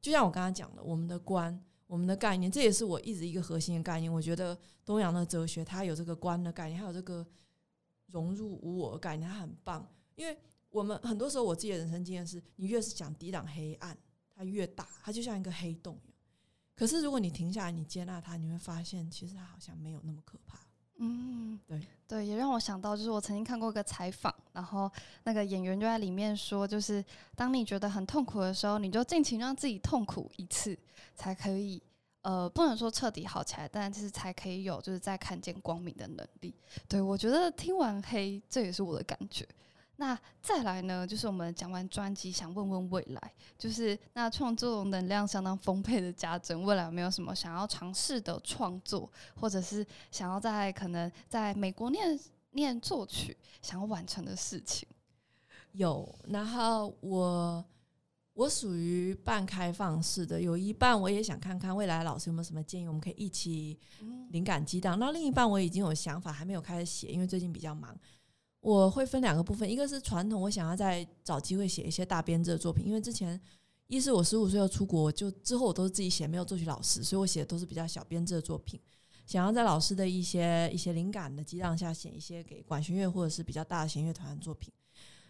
[0.00, 4.12] 就像我刚刚讲的，我们的观，我们的概念，这也是我一直一个核心的概念。
[4.12, 7.26] 我觉得东洋的哲学，它有这个观的概念，还有这个
[8.06, 9.86] 融入无我的概念，它很棒。
[10.14, 10.38] 因为
[10.72, 13.96] 我们很多时候，我自己的人生经验是，你越是想抵挡黑暗，
[14.34, 16.16] 它越大，它就像一个黑洞一样。
[16.74, 20.58] 可是如果你停下来，你接纳它，你会发现，其实它好像没有那么可怕。
[20.96, 24.90] 嗯，对对，也让我想到，就是我曾经看过一个采访，然后
[25.24, 27.04] 那个演员就在里面说，就是
[27.34, 30.78] 当你觉得很痛苦的时候，你就尽情让自己痛苦一次，
[31.14, 31.82] 才可以，
[32.22, 36.54] 呃，不能说彻底好起来，但是才可以有就是再看见光明的能力。
[36.88, 39.46] 对我觉得听完黑，这也是我的感觉。
[40.02, 52.18] 那再来呢，就是我们讲完专辑，想问问未来，就是那创作能量相当丰沛的家珍，未来有没有什么想要尝试的创作，或者是想要在可能在美国念
[52.50, 54.88] 念作曲，想要完成的事情？
[55.70, 57.64] 有，然后我
[58.34, 63.78] 我属于半开放式的，有一半我也想看看未来老师有没有什么建议，我们可以一起
[64.30, 64.98] 灵感激荡。
[64.98, 67.96] 那另一半我已经有想法，还没有开始写，因为最近比较忙。
[68.62, 73.38] 我会分两个部分，一个是传统，我想要再找机会写一些大编制的作品，因为之前
[73.88, 78.80] 一是我十五岁要出国，就之后我都是自己写，没有作曲老师，所以我写的都是比较小编制的作品。
[79.26, 84.72] 想要在老师的一些一些灵感的激荡下，写一些给管弦乐或者是比较大的弦乐团的作品。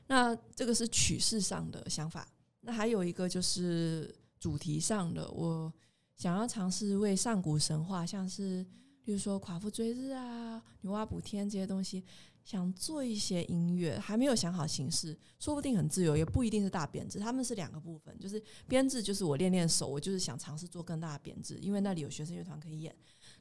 [0.07, 2.29] 那这个是曲式上的想法。
[2.61, 5.73] 那还有一个就是主题上的，我
[6.17, 8.63] 想要尝试为上古神话，像是
[9.03, 12.05] 比如说夸父追日啊、女娲补天这些东西。
[12.45, 17.19] 想做一些音乐，还没有想好形式，说不定很自由，也不一定是大编制。
[17.19, 22.95] 他们是两个部分，就是编制，就是我练练手，我就是想尝试做更大的编制，因为那里有学生乐团可以演。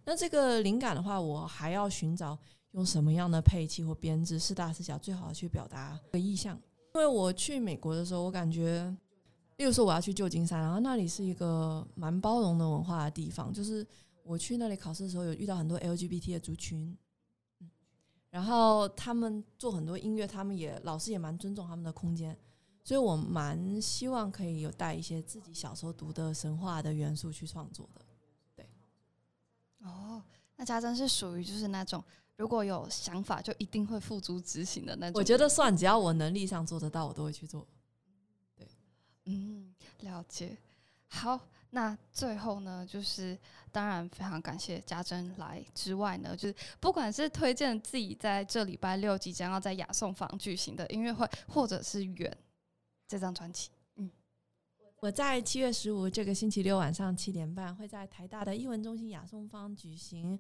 [0.06, 2.38] 那这个灵感的话，我还要寻找
[2.72, 6.56] 用什么样的配器或编制是大是小，最好去表达的意向。
[6.94, 8.96] 因为我去美国的时候，我感觉，
[9.58, 13.86] 例如说我要去旧金山，然后那里是一个蛮包容的文化的地方，就是
[14.24, 16.96] 我去那里考试的时候，有遇到很多 LGBT 的族群。
[18.32, 22.36] 然后他们做很多音乐，他们也老师也蛮尊重他们的空间，
[22.82, 28.02] 所以我蛮希望可以有带一些自己小时候读的神话的元素去创作的。
[28.56, 28.66] 对，
[29.84, 30.24] 哦，
[30.56, 32.02] 那家珍是属于就是那种
[32.38, 35.20] 如果有想法就一定会付诸执行的那种。
[35.20, 37.68] 我觉得算，只要我能力上做得到，我都会去做。
[38.56, 38.66] 对，
[39.26, 40.58] 嗯，了解。
[41.08, 41.38] 好。
[41.74, 43.38] 那最后呢，就是
[43.72, 52.38] 当然非常感谢家珍来之外呢，就是不管是推荐自己在这礼拜六即将要在雅颂坊举行的音乐会，或者是远
[53.08, 53.70] 这张专辑。
[53.96, 54.12] 嗯，
[55.00, 60.38] 我在七月十五这个星期六晚上七点半会在台大的艺文中心雅颂坊举行，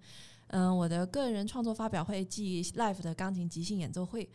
[0.47, 4.29] 嗯，我的个人创作发表会暨 live 的钢琴即兴演奏会。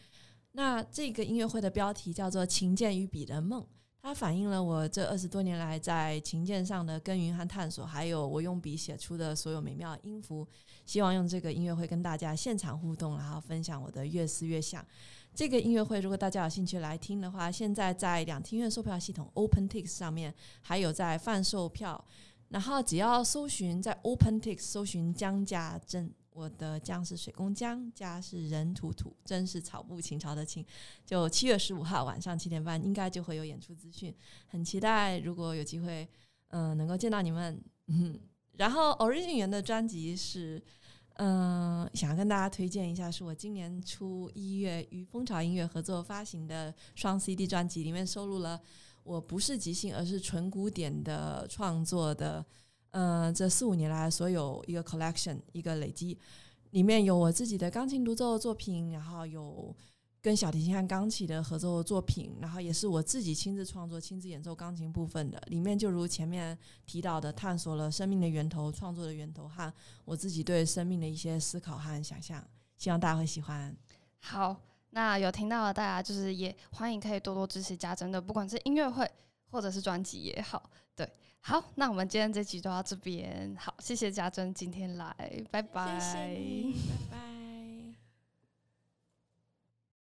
[0.53, 3.63] 那这个音乐会的标题叫做《琴键与彼人梦》。
[4.07, 10.47] 它反映了我这二十多年来在琴键上的耕耘和探索，还有我用笔写出的所有美妙音符。
[10.85, 14.87] 希望用这个音乐会跟大家现场互动，然后分享我的越思越想。
[15.35, 22.05] 这个音乐会如果大家有兴趣来听的话，现在在两厅院售票系统 OpenTix 上面还有在贩售票，
[22.51, 26.09] 然后只要搜寻在 OpenTix 搜寻江家镇。
[26.37, 30.63] 我的江是水工江，家是人土土，真是草木情潮的情。
[31.07, 34.15] 就七月十五号晚上七点半，应该就会有演出资讯，
[34.47, 35.19] 很期待。
[35.21, 36.07] 如果有机会，
[36.49, 37.59] 嗯，能够见到你们。
[37.87, 38.21] 嗯，
[38.53, 40.63] 然后 Origin 的专辑是，
[41.15, 48.61] 嗯，想要跟大家推荐一下，是我今年初一月与蜂巢音乐合作发行的双 CD 专辑，里面收录了
[49.05, 52.45] 我不是即兴，而是纯古典的创作的。
[52.99, 56.19] 嗯，这四五年来所有一个 collection 一个累积，
[56.71, 59.77] 里面有我自己的钢琴独奏作品，然后有
[60.23, 65.39] 跟小提琴和钢琴的合作作品，然后也是我自己亲自创作、亲自演奏钢琴部分的。
[65.49, 69.71] 里面就如前面提到的，探索了生命的源头、创作的源头和
[70.07, 72.43] 我自己对生命的一些思考和想象。
[72.79, 73.77] 希望大家会喜欢。
[74.21, 74.57] 好，
[74.89, 79.07] 那有听到的大家就是也欢迎可以多多支持家珍的，不管是音乐会
[79.51, 81.07] 或者是专辑也好，对。
[81.49, 83.55] 好，那我们今天这集就到这边。
[83.57, 85.15] 好，谢谢家珍今天来，
[85.49, 85.95] 拜拜，拜
[87.09, 87.36] 拜。